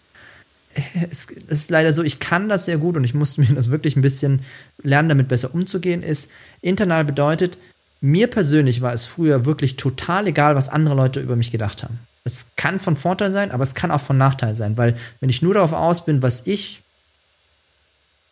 es, 1.10 1.26
ist 1.48 1.70
leider 1.70 1.92
so, 1.92 2.02
ich 2.02 2.18
kann 2.18 2.48
das 2.48 2.64
sehr 2.64 2.78
gut 2.78 2.96
und 2.96 3.04
ich 3.04 3.14
musste 3.14 3.40
mir 3.42 3.54
das 3.54 3.70
wirklich 3.70 3.96
ein 3.96 4.02
bisschen 4.02 4.42
lernen, 4.82 5.08
damit 5.08 5.28
besser 5.28 5.54
umzugehen, 5.54 6.02
ist, 6.02 6.30
internal 6.60 7.04
bedeutet, 7.04 7.58
mir 8.00 8.28
persönlich 8.28 8.82
war 8.82 8.92
es 8.92 9.06
früher 9.06 9.44
wirklich 9.44 9.76
total 9.76 10.26
egal, 10.26 10.54
was 10.54 10.68
andere 10.68 10.94
Leute 10.94 11.20
über 11.20 11.34
mich 11.34 11.50
gedacht 11.50 11.82
haben. 11.82 11.98
Es 12.24 12.48
kann 12.56 12.80
von 12.80 12.96
Vorteil 12.96 13.32
sein, 13.32 13.50
aber 13.50 13.62
es 13.62 13.74
kann 13.74 13.90
auch 13.90 14.00
von 14.00 14.18
Nachteil 14.18 14.56
sein, 14.56 14.76
weil 14.76 14.96
wenn 15.20 15.30
ich 15.30 15.42
nur 15.42 15.54
darauf 15.54 15.72
aus 15.72 16.04
bin, 16.04 16.22
was 16.22 16.42
ich 16.44 16.82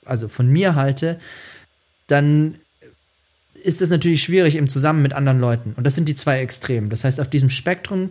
also 0.05 0.29
von 0.29 0.49
mir 0.49 0.75
halte, 0.75 1.19
dann 2.09 2.57
ist 3.63 3.81
es 3.81 3.89
natürlich 3.89 4.23
schwierig 4.23 4.57
im 4.57 4.69
Zusammen 4.69 5.01
mit 5.01 5.15
anderen 5.15 5.41
Leuten. 5.41 5.73
Und 5.75 5.85
das 5.85 5.95
sind 5.95 6.07
die 6.07 6.15
zwei 6.15 6.41
Extremen. 6.41 6.91
Das 6.91 7.05
heißt, 7.05 7.19
auf 7.19 7.31
diesem 7.31 7.49
Spektrum 7.49 8.11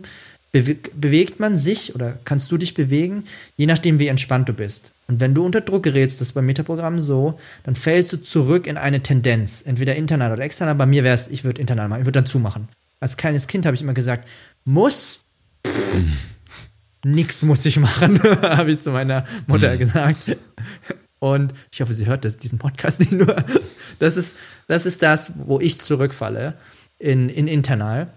bewegt 0.62 1.40
man 1.40 1.58
sich 1.58 1.94
oder 1.94 2.18
kannst 2.24 2.52
du 2.52 2.56
dich 2.56 2.74
bewegen, 2.74 3.24
je 3.56 3.66
nachdem, 3.66 3.98
wie 3.98 4.06
entspannt 4.06 4.48
du 4.48 4.52
bist. 4.52 4.92
Und 5.08 5.18
wenn 5.18 5.34
du 5.34 5.44
unter 5.44 5.60
Druck 5.60 5.82
gerätst, 5.82 6.20
das 6.20 6.28
ist 6.28 6.32
beim 6.34 6.46
Metaprogramm 6.46 7.00
so, 7.00 7.38
dann 7.64 7.74
fällst 7.74 8.12
du 8.12 8.18
zurück 8.18 8.66
in 8.66 8.76
eine 8.76 9.02
Tendenz, 9.02 9.62
entweder 9.66 9.96
internal 9.96 10.32
oder 10.32 10.42
external. 10.42 10.76
Bei 10.76 10.86
mir 10.86 11.02
wäre 11.02 11.14
es, 11.14 11.28
ich 11.28 11.44
würde 11.44 11.60
internal 11.60 11.88
machen, 11.88 12.02
ich 12.02 12.06
würde 12.06 12.20
dann 12.20 12.26
zumachen. 12.26 12.68
Als 13.00 13.16
kleines 13.16 13.48
Kind 13.48 13.66
habe 13.66 13.74
ich 13.74 13.82
immer 13.82 13.94
gesagt, 13.94 14.28
muss, 14.64 15.20
Nix 17.04 17.42
muss 17.42 17.66
ich 17.66 17.78
machen, 17.78 18.22
habe 18.42 18.70
ich 18.70 18.80
zu 18.80 18.90
meiner 18.92 19.24
Mutter 19.46 19.74
mhm. 19.74 19.78
gesagt. 19.78 20.36
Und 21.18 21.52
ich 21.72 21.80
hoffe, 21.80 21.94
sie 21.94 22.06
hört 22.06 22.24
das, 22.24 22.36
diesen 22.36 22.58
Podcast 22.58 23.00
nicht 23.00 23.12
nur. 23.12 23.44
Das 23.98 24.16
ist, 24.16 24.34
das 24.68 24.86
ist 24.86 25.02
das, 25.02 25.32
wo 25.36 25.60
ich 25.60 25.80
zurückfalle 25.80 26.54
in, 26.98 27.28
in 27.28 27.48
Internal. 27.48 28.12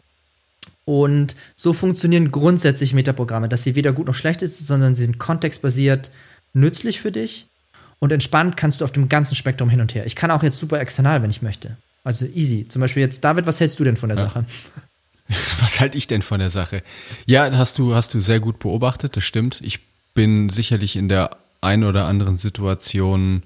Und 0.87 1.35
so 1.57 1.73
funktionieren 1.73 2.31
grundsätzlich 2.31 2.93
Metaprogramme, 2.93 3.49
dass 3.49 3.63
sie 3.63 3.75
weder 3.75 3.91
gut 3.91 4.07
noch 4.07 4.15
schlecht 4.15 4.39
sind, 4.39 4.53
sondern 4.53 4.95
sie 4.95 5.03
sind 5.03 5.17
kontextbasiert 5.17 6.11
nützlich 6.53 7.01
für 7.01 7.11
dich. 7.11 7.47
Und 7.99 8.13
entspannt 8.13 8.55
kannst 8.55 8.79
du 8.79 8.85
auf 8.85 8.93
dem 8.93 9.09
ganzen 9.09 9.35
Spektrum 9.35 9.69
hin 9.69 9.81
und 9.81 9.93
her. 9.95 10.05
Ich 10.05 10.15
kann 10.15 10.31
auch 10.31 10.43
jetzt 10.43 10.57
super 10.57 10.79
external, 10.79 11.21
wenn 11.21 11.29
ich 11.29 11.41
möchte. 11.41 11.75
Also 12.05 12.25
easy. 12.27 12.69
Zum 12.69 12.79
Beispiel 12.79 13.01
jetzt, 13.01 13.21
David, 13.21 13.45
was 13.45 13.59
hältst 13.59 13.77
du 13.81 13.83
denn 13.83 13.97
von 13.97 14.07
der 14.07 14.17
ja. 14.17 14.29
Sache? 14.29 14.45
Was 15.59 15.81
halte 15.81 15.97
ich 15.97 16.07
denn 16.07 16.21
von 16.21 16.39
der 16.39 16.49
Sache? 16.49 16.83
Ja, 17.25 17.51
hast 17.51 17.79
du, 17.79 17.93
hast 17.93 18.13
du 18.13 18.21
sehr 18.21 18.39
gut 18.39 18.59
beobachtet, 18.59 19.17
das 19.17 19.25
stimmt. 19.25 19.59
Ich 19.59 19.81
bin 20.13 20.47
sicherlich 20.47 20.95
in 20.95 21.09
der 21.09 21.35
einen 21.59 21.83
oder 21.83 22.05
anderen 22.05 22.37
Situation 22.37 23.43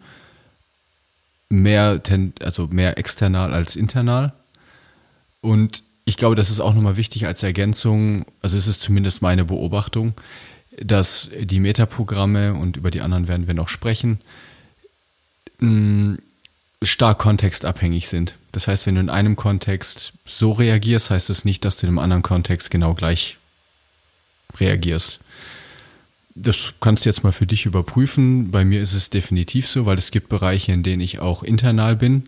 mehr, 1.49 1.99
also 2.39 2.67
mehr 2.67 2.99
external 2.99 3.51
als 3.51 3.75
internal. 3.75 4.31
Und 5.41 5.81
ich 6.11 6.17
glaube, 6.17 6.35
das 6.35 6.49
ist 6.49 6.59
auch 6.59 6.73
nochmal 6.73 6.97
wichtig 6.97 7.25
als 7.25 7.41
Ergänzung, 7.41 8.25
also 8.41 8.57
es 8.57 8.67
ist 8.67 8.81
zumindest 8.81 9.21
meine 9.21 9.45
Beobachtung, 9.45 10.13
dass 10.77 11.29
die 11.39 11.61
Metaprogramme, 11.61 12.53
und 12.53 12.75
über 12.75 12.91
die 12.91 12.99
anderen 12.99 13.29
werden 13.29 13.47
wir 13.47 13.53
noch 13.53 13.69
sprechen, 13.69 14.19
stark 16.83 17.17
kontextabhängig 17.17 18.09
sind. 18.09 18.35
Das 18.51 18.67
heißt, 18.67 18.87
wenn 18.87 18.95
du 18.95 19.01
in 19.01 19.09
einem 19.09 19.37
Kontext 19.37 20.11
so 20.25 20.51
reagierst, 20.51 21.11
heißt 21.11 21.29
es 21.29 21.37
das 21.37 21.45
nicht, 21.45 21.63
dass 21.63 21.77
du 21.77 21.85
in 21.85 21.91
einem 21.91 21.99
anderen 21.99 22.23
Kontext 22.23 22.71
genau 22.71 22.93
gleich 22.93 23.37
reagierst. 24.59 25.21
Das 26.35 26.73
kannst 26.81 27.05
du 27.05 27.09
jetzt 27.09 27.23
mal 27.23 27.31
für 27.31 27.47
dich 27.47 27.65
überprüfen. 27.65 28.51
Bei 28.51 28.65
mir 28.65 28.81
ist 28.81 28.95
es 28.95 29.09
definitiv 29.09 29.65
so, 29.65 29.85
weil 29.85 29.97
es 29.97 30.11
gibt 30.11 30.27
Bereiche, 30.27 30.73
in 30.73 30.83
denen 30.83 31.01
ich 31.01 31.19
auch 31.19 31.41
internal 31.41 31.95
bin. 31.95 32.27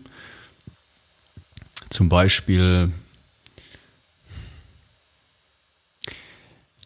Zum 1.90 2.08
Beispiel 2.08 2.90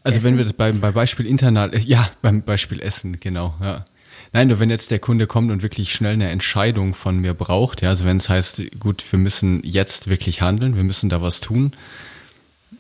Also 0.03 0.19
Essen? 0.19 0.27
wenn 0.27 0.39
wir 0.39 0.45
das 0.45 0.53
beim, 0.53 0.81
beim 0.81 0.95
Beispiel 0.95 1.27
internal, 1.27 1.75
äh, 1.75 1.81
ja, 1.81 2.09
beim 2.23 2.43
Beispiel 2.43 2.81
Essen, 2.81 3.21
genau, 3.21 3.55
ja. 3.61 3.85
Nein, 4.33 4.49
nur 4.49 4.61
wenn 4.61 4.69
jetzt 4.69 4.91
der 4.91 4.99
Kunde 4.99 5.27
kommt 5.27 5.51
und 5.51 5.63
wirklich 5.63 5.93
schnell 5.93 6.13
eine 6.13 6.29
Entscheidung 6.29 6.93
von 6.93 7.19
mir 7.19 7.35
braucht, 7.35 7.83
ja, 7.83 7.89
also 7.89 8.05
wenn 8.05 8.19
es 8.19 8.29
heißt, 8.29 8.79
gut, 8.79 9.05
wir 9.11 9.19
müssen 9.19 9.63
jetzt 9.65 10.09
wirklich 10.09 10.43
handeln, 10.43 10.77
wir 10.77 10.85
müssen 10.85 11.09
da 11.09 11.23
was 11.23 11.41
tun. 11.41 11.73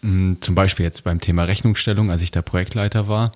Mm, 0.02 0.34
zum 0.40 0.54
Beispiel 0.54 0.84
jetzt 0.84 1.04
beim 1.04 1.20
Thema 1.20 1.44
Rechnungsstellung, 1.44 2.10
als 2.10 2.22
ich 2.22 2.30
da 2.30 2.42
Projektleiter 2.42 3.08
war, 3.08 3.32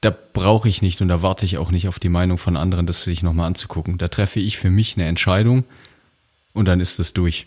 da 0.00 0.14
brauche 0.32 0.68
ich 0.68 0.82
nicht 0.82 1.00
und 1.00 1.08
da 1.08 1.22
warte 1.22 1.46
ich 1.46 1.56
auch 1.56 1.70
nicht 1.70 1.88
auf 1.88 1.98
die 1.98 2.10
Meinung 2.10 2.36
von 2.36 2.56
anderen, 2.56 2.86
das 2.86 3.04
sich 3.04 3.22
nochmal 3.22 3.46
anzugucken. 3.46 3.96
Da 3.96 4.08
treffe 4.08 4.40
ich 4.40 4.58
für 4.58 4.70
mich 4.70 4.96
eine 4.96 5.06
Entscheidung 5.06 5.64
und 6.52 6.68
dann 6.68 6.80
ist 6.80 6.98
es 6.98 7.14
durch. 7.14 7.46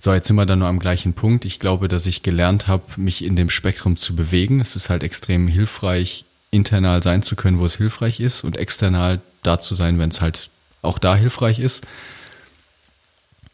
So, 0.00 0.12
jetzt 0.12 0.28
sind 0.28 0.36
wir 0.36 0.46
dann 0.46 0.60
nur 0.60 0.68
am 0.68 0.78
gleichen 0.78 1.12
Punkt. 1.12 1.44
Ich 1.44 1.58
glaube, 1.58 1.88
dass 1.88 2.06
ich 2.06 2.22
gelernt 2.22 2.68
habe, 2.68 2.84
mich 2.96 3.24
in 3.24 3.34
dem 3.34 3.50
Spektrum 3.50 3.96
zu 3.96 4.14
bewegen. 4.14 4.60
Es 4.60 4.76
ist 4.76 4.90
halt 4.90 5.02
extrem 5.02 5.48
hilfreich, 5.48 6.24
internal 6.50 7.02
sein 7.02 7.22
zu 7.22 7.36
können, 7.36 7.58
wo 7.58 7.66
es 7.66 7.76
hilfreich 7.76 8.20
ist 8.20 8.44
und 8.44 8.56
external 8.56 9.20
da 9.42 9.58
zu 9.58 9.74
sein, 9.74 9.98
wenn 9.98 10.10
es 10.10 10.20
halt 10.20 10.50
auch 10.82 10.98
da 10.98 11.16
hilfreich 11.16 11.58
ist. 11.58 11.84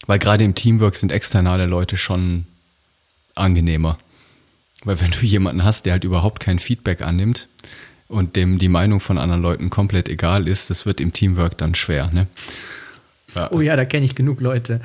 Weil 0.07 0.19
gerade 0.19 0.45
im 0.45 0.55
Teamwork 0.55 0.97
sind 0.97 1.13
externe 1.13 1.67
Leute 1.67 1.97
schon 1.97 2.47
angenehmer. 3.35 3.99
Weil 4.85 5.01
wenn 5.01 5.11
du 5.11 5.21
jemanden 5.21 5.65
hast, 5.65 5.87
der 5.87 5.93
halt 5.93 6.05
überhaupt 6.05 6.41
kein 6.41 6.59
Feedback 6.59 7.01
annimmt 7.01 7.49
und 8.07 8.37
dem 8.37 8.59
die 8.59 8.69
Meinung 8.69 9.01
von 9.01 9.17
anderen 9.17 9.41
Leuten 9.41 9.71
komplett 9.71 10.11
egal 10.11 10.47
ist, 10.47 10.69
das 10.69 10.85
wird 10.85 11.01
im 11.01 11.15
Teamwork 11.15 11.57
dann 11.57 11.75
schwer, 11.75 12.11
ne? 12.13 12.27
Ja. 13.35 13.51
Oh 13.51 13.61
ja, 13.61 13.75
da 13.77 13.85
kenne 13.85 14.05
ich 14.05 14.15
genug 14.15 14.41
Leute. 14.41 14.81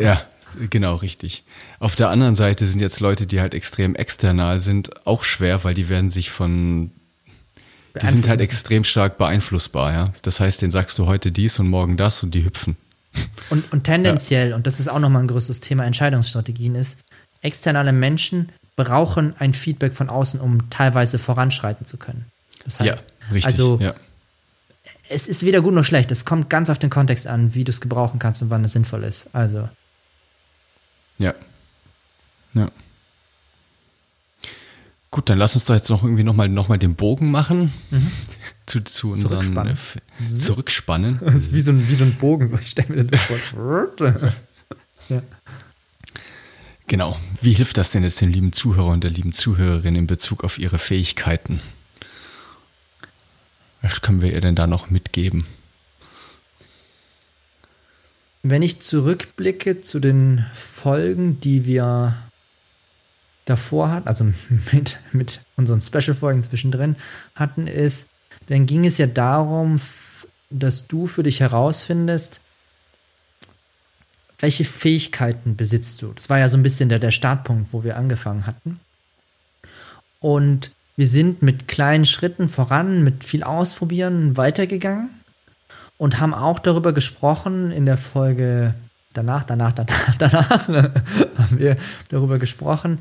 ja, 0.00 0.22
Genau, 0.70 0.96
richtig. 0.96 1.44
Auf 1.78 1.96
der 1.96 2.10
anderen 2.10 2.34
Seite 2.34 2.66
sind 2.66 2.80
jetzt 2.80 3.00
Leute, 3.00 3.26
die 3.26 3.40
halt 3.40 3.54
extrem 3.54 3.94
external 3.94 4.60
sind, 4.60 5.06
auch 5.06 5.24
schwer, 5.24 5.64
weil 5.64 5.74
die 5.74 5.88
werden 5.88 6.10
sich 6.10 6.30
von, 6.30 6.90
die 8.00 8.06
sind 8.06 8.28
halt 8.28 8.40
extrem 8.40 8.84
stark 8.84 9.18
beeinflussbar, 9.18 9.92
ja. 9.92 10.12
Das 10.22 10.40
heißt, 10.40 10.62
den 10.62 10.70
sagst 10.70 10.98
du 10.98 11.06
heute 11.06 11.32
dies 11.32 11.58
und 11.58 11.68
morgen 11.68 11.96
das 11.96 12.22
und 12.22 12.34
die 12.34 12.44
hüpfen. 12.44 12.76
Und, 13.50 13.72
und 13.72 13.84
tendenziell, 13.84 14.50
ja. 14.50 14.56
und 14.56 14.66
das 14.66 14.80
ist 14.80 14.88
auch 14.88 14.98
nochmal 14.98 15.22
ein 15.22 15.28
größeres 15.28 15.60
Thema 15.60 15.84
Entscheidungsstrategien, 15.84 16.74
ist, 16.74 16.98
externe 17.42 17.92
Menschen 17.92 18.50
brauchen 18.76 19.34
ein 19.38 19.54
Feedback 19.54 19.94
von 19.94 20.08
außen, 20.08 20.40
um 20.40 20.68
teilweise 20.70 21.18
voranschreiten 21.18 21.86
zu 21.86 21.96
können. 21.96 22.26
Das 22.64 22.80
heißt, 22.80 22.86
ja, 22.86 22.98
richtig. 23.32 23.46
Also, 23.46 23.78
ja. 23.80 23.94
es 25.08 25.26
ist 25.28 25.44
weder 25.44 25.62
gut 25.62 25.74
noch 25.74 25.84
schlecht. 25.84 26.10
Es 26.10 26.24
kommt 26.24 26.50
ganz 26.50 26.68
auf 26.68 26.78
den 26.78 26.90
Kontext 26.90 27.26
an, 27.26 27.54
wie 27.54 27.64
du 27.64 27.70
es 27.70 27.80
gebrauchen 27.80 28.18
kannst 28.18 28.42
und 28.42 28.50
wann 28.50 28.64
es 28.64 28.72
sinnvoll 28.72 29.04
ist. 29.04 29.28
Also. 29.32 29.68
Ja. 31.18 31.34
Ja. 32.54 32.70
Gut, 35.10 35.30
dann 35.30 35.38
lass 35.38 35.54
uns 35.54 35.66
doch 35.66 35.74
jetzt 35.74 35.88
noch 35.88 36.02
irgendwie 36.02 36.24
nochmal 36.24 36.48
noch 36.48 36.68
mal 36.68 36.78
den 36.78 36.94
Bogen 36.94 37.30
machen. 37.30 37.72
Mhm. 37.90 38.10
Zu, 38.66 38.80
zu 38.80 39.12
unseren 39.12 39.42
Zurückspannen. 39.42 39.76
Äh, 40.26 40.28
Zurückspannen. 40.28 41.20
wie, 41.52 41.60
so 41.60 41.70
ein, 41.70 41.88
wie 41.88 41.94
so 41.94 42.04
ein 42.04 42.14
Bogen, 42.16 42.52
ich 42.60 42.70
stelle 42.70 42.96
mir 42.96 43.04
das 43.04 43.20
vor. 43.20 43.88
ja. 45.08 45.22
Genau. 46.88 47.16
Wie 47.40 47.52
hilft 47.52 47.78
das 47.78 47.92
denn 47.92 48.02
jetzt 48.02 48.20
dem 48.20 48.30
lieben 48.30 48.52
Zuhörer 48.52 48.88
und 48.88 49.04
der 49.04 49.12
lieben 49.12 49.32
Zuhörerin 49.32 49.94
in 49.94 50.08
Bezug 50.08 50.42
auf 50.42 50.58
ihre 50.58 50.78
Fähigkeiten? 50.80 51.60
Was 53.82 54.00
können 54.00 54.20
wir 54.20 54.32
ihr 54.32 54.40
denn 54.40 54.56
da 54.56 54.66
noch 54.66 54.90
mitgeben? 54.90 55.46
Wenn 58.48 58.62
ich 58.62 58.80
zurückblicke 58.80 59.80
zu 59.80 59.98
den 59.98 60.46
Folgen, 60.54 61.40
die 61.40 61.66
wir 61.66 62.16
davor 63.44 63.90
hatten, 63.90 64.06
also 64.06 64.24
mit, 64.72 64.98
mit 65.10 65.40
unseren 65.56 65.80
Special-Folgen 65.80 66.44
zwischendrin 66.44 66.94
hatten, 67.34 67.66
ist, 67.66 68.06
dann 68.46 68.66
ging 68.66 68.86
es 68.86 68.98
ja 68.98 69.08
darum, 69.08 69.80
dass 70.50 70.86
du 70.86 71.08
für 71.08 71.24
dich 71.24 71.40
herausfindest, 71.40 72.40
welche 74.38 74.64
Fähigkeiten 74.64 75.56
besitzt 75.56 76.00
du. 76.02 76.12
Das 76.12 76.30
war 76.30 76.38
ja 76.38 76.48
so 76.48 76.56
ein 76.56 76.62
bisschen 76.62 76.88
der, 76.88 77.00
der 77.00 77.10
Startpunkt, 77.10 77.72
wo 77.72 77.82
wir 77.82 77.96
angefangen 77.96 78.46
hatten. 78.46 78.78
Und 80.20 80.70
wir 80.94 81.08
sind 81.08 81.42
mit 81.42 81.66
kleinen 81.66 82.04
Schritten 82.04 82.48
voran, 82.48 83.02
mit 83.02 83.24
viel 83.24 83.42
Ausprobieren 83.42 84.36
weitergegangen 84.36 85.15
und 85.98 86.20
haben 86.20 86.34
auch 86.34 86.58
darüber 86.58 86.92
gesprochen 86.92 87.70
in 87.70 87.86
der 87.86 87.98
Folge 87.98 88.74
danach, 89.14 89.44
danach, 89.44 89.72
danach, 89.72 90.14
danach 90.18 90.68
haben 90.68 91.58
wir 91.58 91.76
darüber 92.08 92.38
gesprochen, 92.38 92.98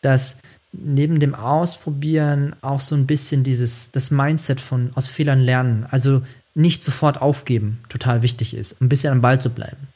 dass 0.00 0.36
neben 0.72 1.20
dem 1.20 1.34
Ausprobieren 1.34 2.54
auch 2.60 2.80
so 2.80 2.94
ein 2.94 3.06
bisschen 3.06 3.42
dieses, 3.42 3.90
das 3.90 4.10
Mindset 4.10 4.60
von 4.60 4.90
aus 4.94 5.08
Fehlern 5.08 5.40
lernen, 5.40 5.86
also 5.90 6.22
nicht 6.54 6.82
sofort 6.82 7.20
aufgeben, 7.20 7.80
total 7.88 8.22
wichtig 8.22 8.54
ist, 8.54 8.80
ein 8.80 8.88
bisschen 8.88 9.12
am 9.12 9.20
Ball 9.20 9.40
zu 9.40 9.50
bleiben. 9.50 9.88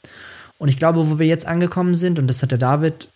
Und 0.57 0.69
ich 0.69 0.77
glaube, 0.77 1.09
wo 1.09 1.19
wir 1.19 1.27
jetzt 1.27 1.45
angekommen 1.45 1.95
sind, 1.95 2.19
und 2.19 2.27
das 2.27 2.41
hat 2.41 2.51
der 2.51 2.57
David 2.57 3.09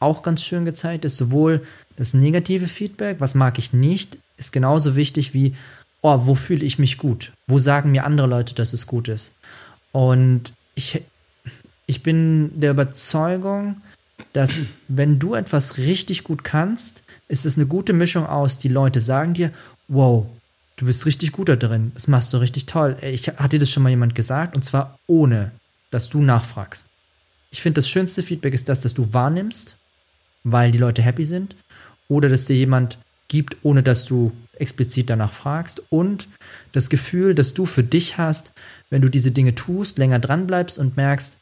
auch 0.00 0.22
ganz 0.22 0.42
schön 0.42 0.64
gezeigt, 0.64 1.04
ist 1.04 1.16
sowohl 1.16 1.62
das 1.96 2.14
negative 2.14 2.66
Feedback, 2.66 3.16
was 3.20 3.34
mag 3.34 3.58
ich 3.58 3.72
nicht, 3.72 4.18
ist 4.36 4.52
genauso 4.52 4.96
wichtig 4.96 5.34
wie, 5.34 5.54
oh, 6.02 6.20
wo 6.24 6.34
fühle 6.34 6.64
ich 6.64 6.78
mich 6.78 6.98
gut? 6.98 7.32
Wo 7.46 7.58
sagen 7.58 7.90
mir 7.90 8.04
andere 8.04 8.26
Leute, 8.26 8.54
dass 8.54 8.72
es 8.72 8.86
gut 8.86 9.08
ist? 9.08 9.32
Und 9.92 10.52
ich, 10.74 11.02
ich 11.86 12.02
bin 12.02 12.60
der 12.60 12.72
Überzeugung, 12.72 13.80
dass 14.32 14.64
wenn 14.88 15.18
du 15.18 15.34
etwas 15.34 15.78
richtig 15.78 16.24
gut 16.24 16.44
kannst, 16.44 17.02
ist 17.28 17.46
es 17.46 17.56
eine 17.56 17.66
gute 17.66 17.92
Mischung 17.92 18.26
aus, 18.26 18.58
die 18.58 18.68
Leute 18.68 19.00
sagen 19.00 19.34
dir, 19.34 19.52
wow, 19.88 20.26
du 20.76 20.86
bist 20.86 21.06
richtig 21.06 21.32
gut 21.32 21.48
da 21.48 21.56
drin, 21.56 21.92
das 21.94 22.08
machst 22.08 22.32
du 22.32 22.38
richtig 22.38 22.66
toll. 22.66 22.96
Ich 23.02 23.28
hat 23.28 23.52
dir 23.52 23.58
das 23.58 23.70
schon 23.70 23.82
mal 23.82 23.90
jemand 23.90 24.14
gesagt 24.14 24.54
und 24.54 24.64
zwar 24.64 24.98
ohne, 25.06 25.52
dass 25.90 26.08
du 26.08 26.20
nachfragst. 26.20 26.86
Ich 27.50 27.62
finde, 27.62 27.78
das 27.78 27.88
schönste 27.88 28.22
Feedback 28.22 28.54
ist 28.54 28.68
das, 28.68 28.80
dass 28.80 28.94
du 28.94 29.12
wahrnimmst, 29.12 29.76
weil 30.44 30.70
die 30.70 30.78
Leute 30.78 31.02
happy 31.02 31.24
sind, 31.24 31.56
oder 32.08 32.28
dass 32.28 32.46
dir 32.46 32.56
jemand 32.56 32.98
gibt, 33.28 33.56
ohne 33.62 33.82
dass 33.82 34.04
du 34.04 34.32
explizit 34.60 35.10
danach 35.10 35.32
fragst 35.32 35.82
und 35.90 36.28
das 36.72 36.90
Gefühl, 36.90 37.34
dass 37.34 37.54
du 37.54 37.66
für 37.66 37.82
dich 37.82 38.18
hast, 38.18 38.52
wenn 38.90 39.02
du 39.02 39.08
diese 39.08 39.30
Dinge 39.30 39.54
tust, 39.54 39.98
länger 39.98 40.18
dran 40.18 40.46
bleibst 40.46 40.78
und 40.78 40.96
merkst, 40.96 41.38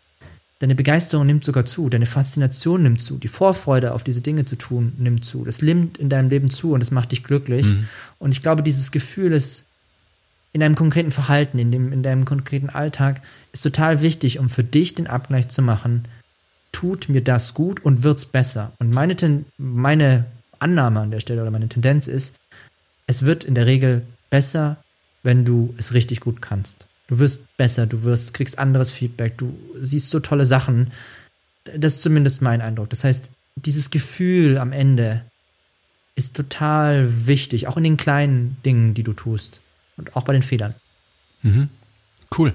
deine 0.59 0.75
Begeisterung 0.75 1.27
nimmt 1.27 1.45
sogar 1.45 1.65
zu, 1.65 1.89
deine 1.89 2.07
Faszination 2.07 2.83
nimmt 2.83 3.01
zu, 3.01 3.19
die 3.19 3.29
Vorfreude 3.29 3.93
auf 3.93 4.05
diese 4.05 4.23
Dinge 4.23 4.45
zu 4.45 4.57
tun 4.57 4.93
nimmt 4.99 5.25
zu. 5.25 5.45
Das 5.45 5.61
nimmt 5.61 5.99
in 5.99 6.09
deinem 6.09 6.31
Leben 6.31 6.51
zu 6.51 6.73
und 6.73 6.81
das 6.81 6.91
macht 6.91 7.13
dich 7.13 7.25
glücklich. 7.25 7.67
Mhm. 7.67 7.89
Und 8.19 8.33
ich 8.33 8.43
glaube, 8.43 8.63
dieses 8.63 8.91
Gefühl 8.91 9.33
ist 9.33 9.65
in 10.53 10.61
deinem 10.61 10.75
konkreten 10.75 11.11
Verhalten, 11.11 11.59
in, 11.59 11.71
dem, 11.71 11.93
in 11.93 12.03
deinem 12.03 12.25
konkreten 12.25 12.71
Alltag, 12.71 13.21
ist 13.53 13.63
total 13.63 14.01
wichtig, 14.01 14.39
um 14.39 14.49
für 14.49 14.65
dich 14.65 14.95
den 14.95 15.07
Abgleich 15.07 15.49
zu 15.49 15.61
machen. 15.61 16.09
Tut 16.73 17.11
mir 17.11 17.21
das 17.21 17.53
gut 17.53 17.85
und 17.85 18.03
wird's 18.03 18.25
besser? 18.25 18.73
Und 18.79 18.95
meine, 18.95 19.15
meine 19.59 20.25
Annahme 20.59 21.01
an 21.01 21.11
der 21.11 21.21
Stelle 21.21 21.43
oder 21.43 21.51
meine 21.51 21.69
Tendenz 21.69 22.07
ist, 22.07 22.35
es 23.07 23.25
wird 23.25 23.45
in 23.45 23.55
der 23.55 23.67
Regel 23.67 24.03
besser, 24.31 24.77
wenn 25.23 25.45
du 25.45 25.75
es 25.77 25.95
richtig 25.95 26.21
gut 26.21 26.43
kannst. 26.43 26.87
Du 27.09 27.19
wirst 27.19 27.57
besser, 27.57 27.87
du 27.87 28.03
wirst, 28.03 28.35
kriegst 28.35 28.59
anderes 28.59 28.91
Feedback, 28.91 29.39
du 29.39 29.57
siehst 29.81 30.11
so 30.11 30.21
tolle 30.21 30.47
Sachen. 30.47 30.93
Das 31.65 31.95
ist 31.95 32.03
zumindest 32.03 32.43
mein 32.43 32.61
Eindruck. 32.61 32.91
Das 32.91 33.05
heißt, 33.05 33.31
dieses 33.57 33.91
Gefühl 33.91 34.59
am 34.59 34.73
Ende 34.73 35.25
ist 36.17 36.35
total 36.35 37.27
wichtig, 37.27 37.69
auch 37.69 37.77
in 37.77 37.85
den 37.85 37.97
kleinen 37.97 38.57
Dingen, 38.65 38.95
die 38.95 39.03
du 39.03 39.13
tust 39.13 39.61
und 39.97 40.17
auch 40.17 40.23
bei 40.23 40.33
den 40.33 40.43
Fehlern. 40.43 40.75
Mhm. 41.43 41.69
Cool. 42.37 42.55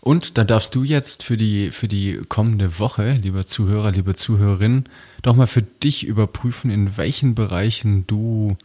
Und 0.00 0.36
dann 0.36 0.46
darfst 0.46 0.74
du 0.74 0.84
jetzt 0.84 1.22
für 1.22 1.38
die, 1.38 1.70
für 1.70 1.88
die 1.88 2.20
kommende 2.28 2.78
Woche, 2.78 3.12
lieber 3.22 3.46
Zuhörer, 3.46 3.90
liebe 3.90 4.14
Zuhörerin, 4.14 4.84
doch 5.22 5.34
mal 5.34 5.46
für 5.46 5.62
dich 5.62 6.06
überprüfen, 6.06 6.70
in 6.70 6.98
welchen 6.98 7.34
Bereichen 7.34 8.06
du 8.06 8.58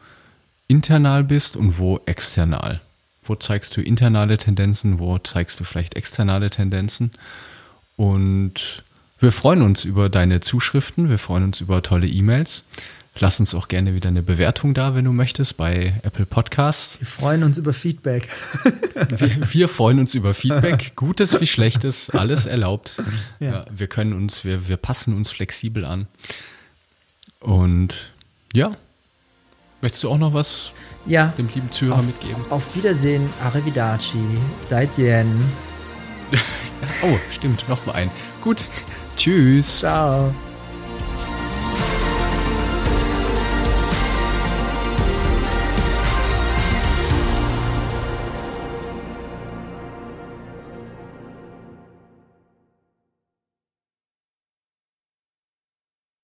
internal 0.70 1.26
bist 1.26 1.58
und 1.58 1.78
wo 1.78 2.00
external. 2.06 2.80
Wo 3.24 3.36
zeigst 3.36 3.76
du 3.76 3.82
internale 3.82 4.38
Tendenzen, 4.38 5.00
wo 5.00 5.18
zeigst 5.18 5.60
du 5.60 5.66
vielleicht 5.66 5.96
externe 5.96 6.50
Tendenzen? 6.50 7.12
Und 7.98 8.84
wir 9.20 9.34
freuen 9.34 9.62
uns 9.62 9.84
über 9.84 10.08
deine 10.08 10.40
Zuschriften, 10.40 11.10
wir 11.10 11.20
freuen 11.20 11.44
uns 11.44 11.60
über 11.60 11.82
tolle 11.82 12.08
E-Mails. 12.08 12.64
Lass 13.18 13.40
uns 13.40 13.54
auch 13.54 13.68
gerne 13.68 13.96
wieder 13.96 14.08
eine 14.08 14.22
Bewertung 14.22 14.74
da, 14.74 14.96
wenn 14.96 15.04
du 15.04 15.12
möchtest, 15.12 15.58
bei 15.58 16.00
Apple 16.04 16.26
Podcasts. 16.26 17.00
Wir 17.02 17.08
freuen 17.08 17.44
uns 17.44 17.58
über 17.58 17.74
Feedback. 17.74 18.30
wir, 19.10 19.54
wir, 19.54 19.68
freuen 19.68 20.00
uns 20.00 20.16
über 20.16 20.34
Feedback. 20.34 20.94
Gutes 20.96 21.42
wie 21.42 21.48
Schlechtes, 21.48 22.10
alles 22.12 22.46
erlaubt. 22.46 23.02
Ja. 23.40 23.52
ja. 23.52 23.66
wir 23.76 23.88
können 23.88 24.14
uns, 24.14 24.46
wir, 24.46 24.68
wir 24.68 24.78
passen 24.78 25.14
uns 25.16 25.32
flexibel 25.32 25.84
an. 25.84 26.08
Und 27.42 28.14
ja, 28.54 28.78
möchtest 29.82 30.04
du 30.04 30.10
auch 30.10 30.18
noch 30.18 30.34
was 30.34 30.74
ja, 31.06 31.34
dem 31.38 31.48
lieben 31.54 31.72
Zuhörer 31.72 31.98
auf, 31.98 32.06
mitgeben? 32.06 32.44
Auf 32.50 32.76
Wiedersehen, 32.76 33.30
Arrivederci, 33.44 34.20
seid 34.66 34.98
Yen. 34.98 35.40
oh, 37.04 37.18
stimmt, 37.32 37.68
noch 37.68 37.86
mal 37.86 37.94
ein. 37.94 38.12
Gut, 38.42 38.66
tschüss. 39.16 39.80
Ciao. 39.80 40.34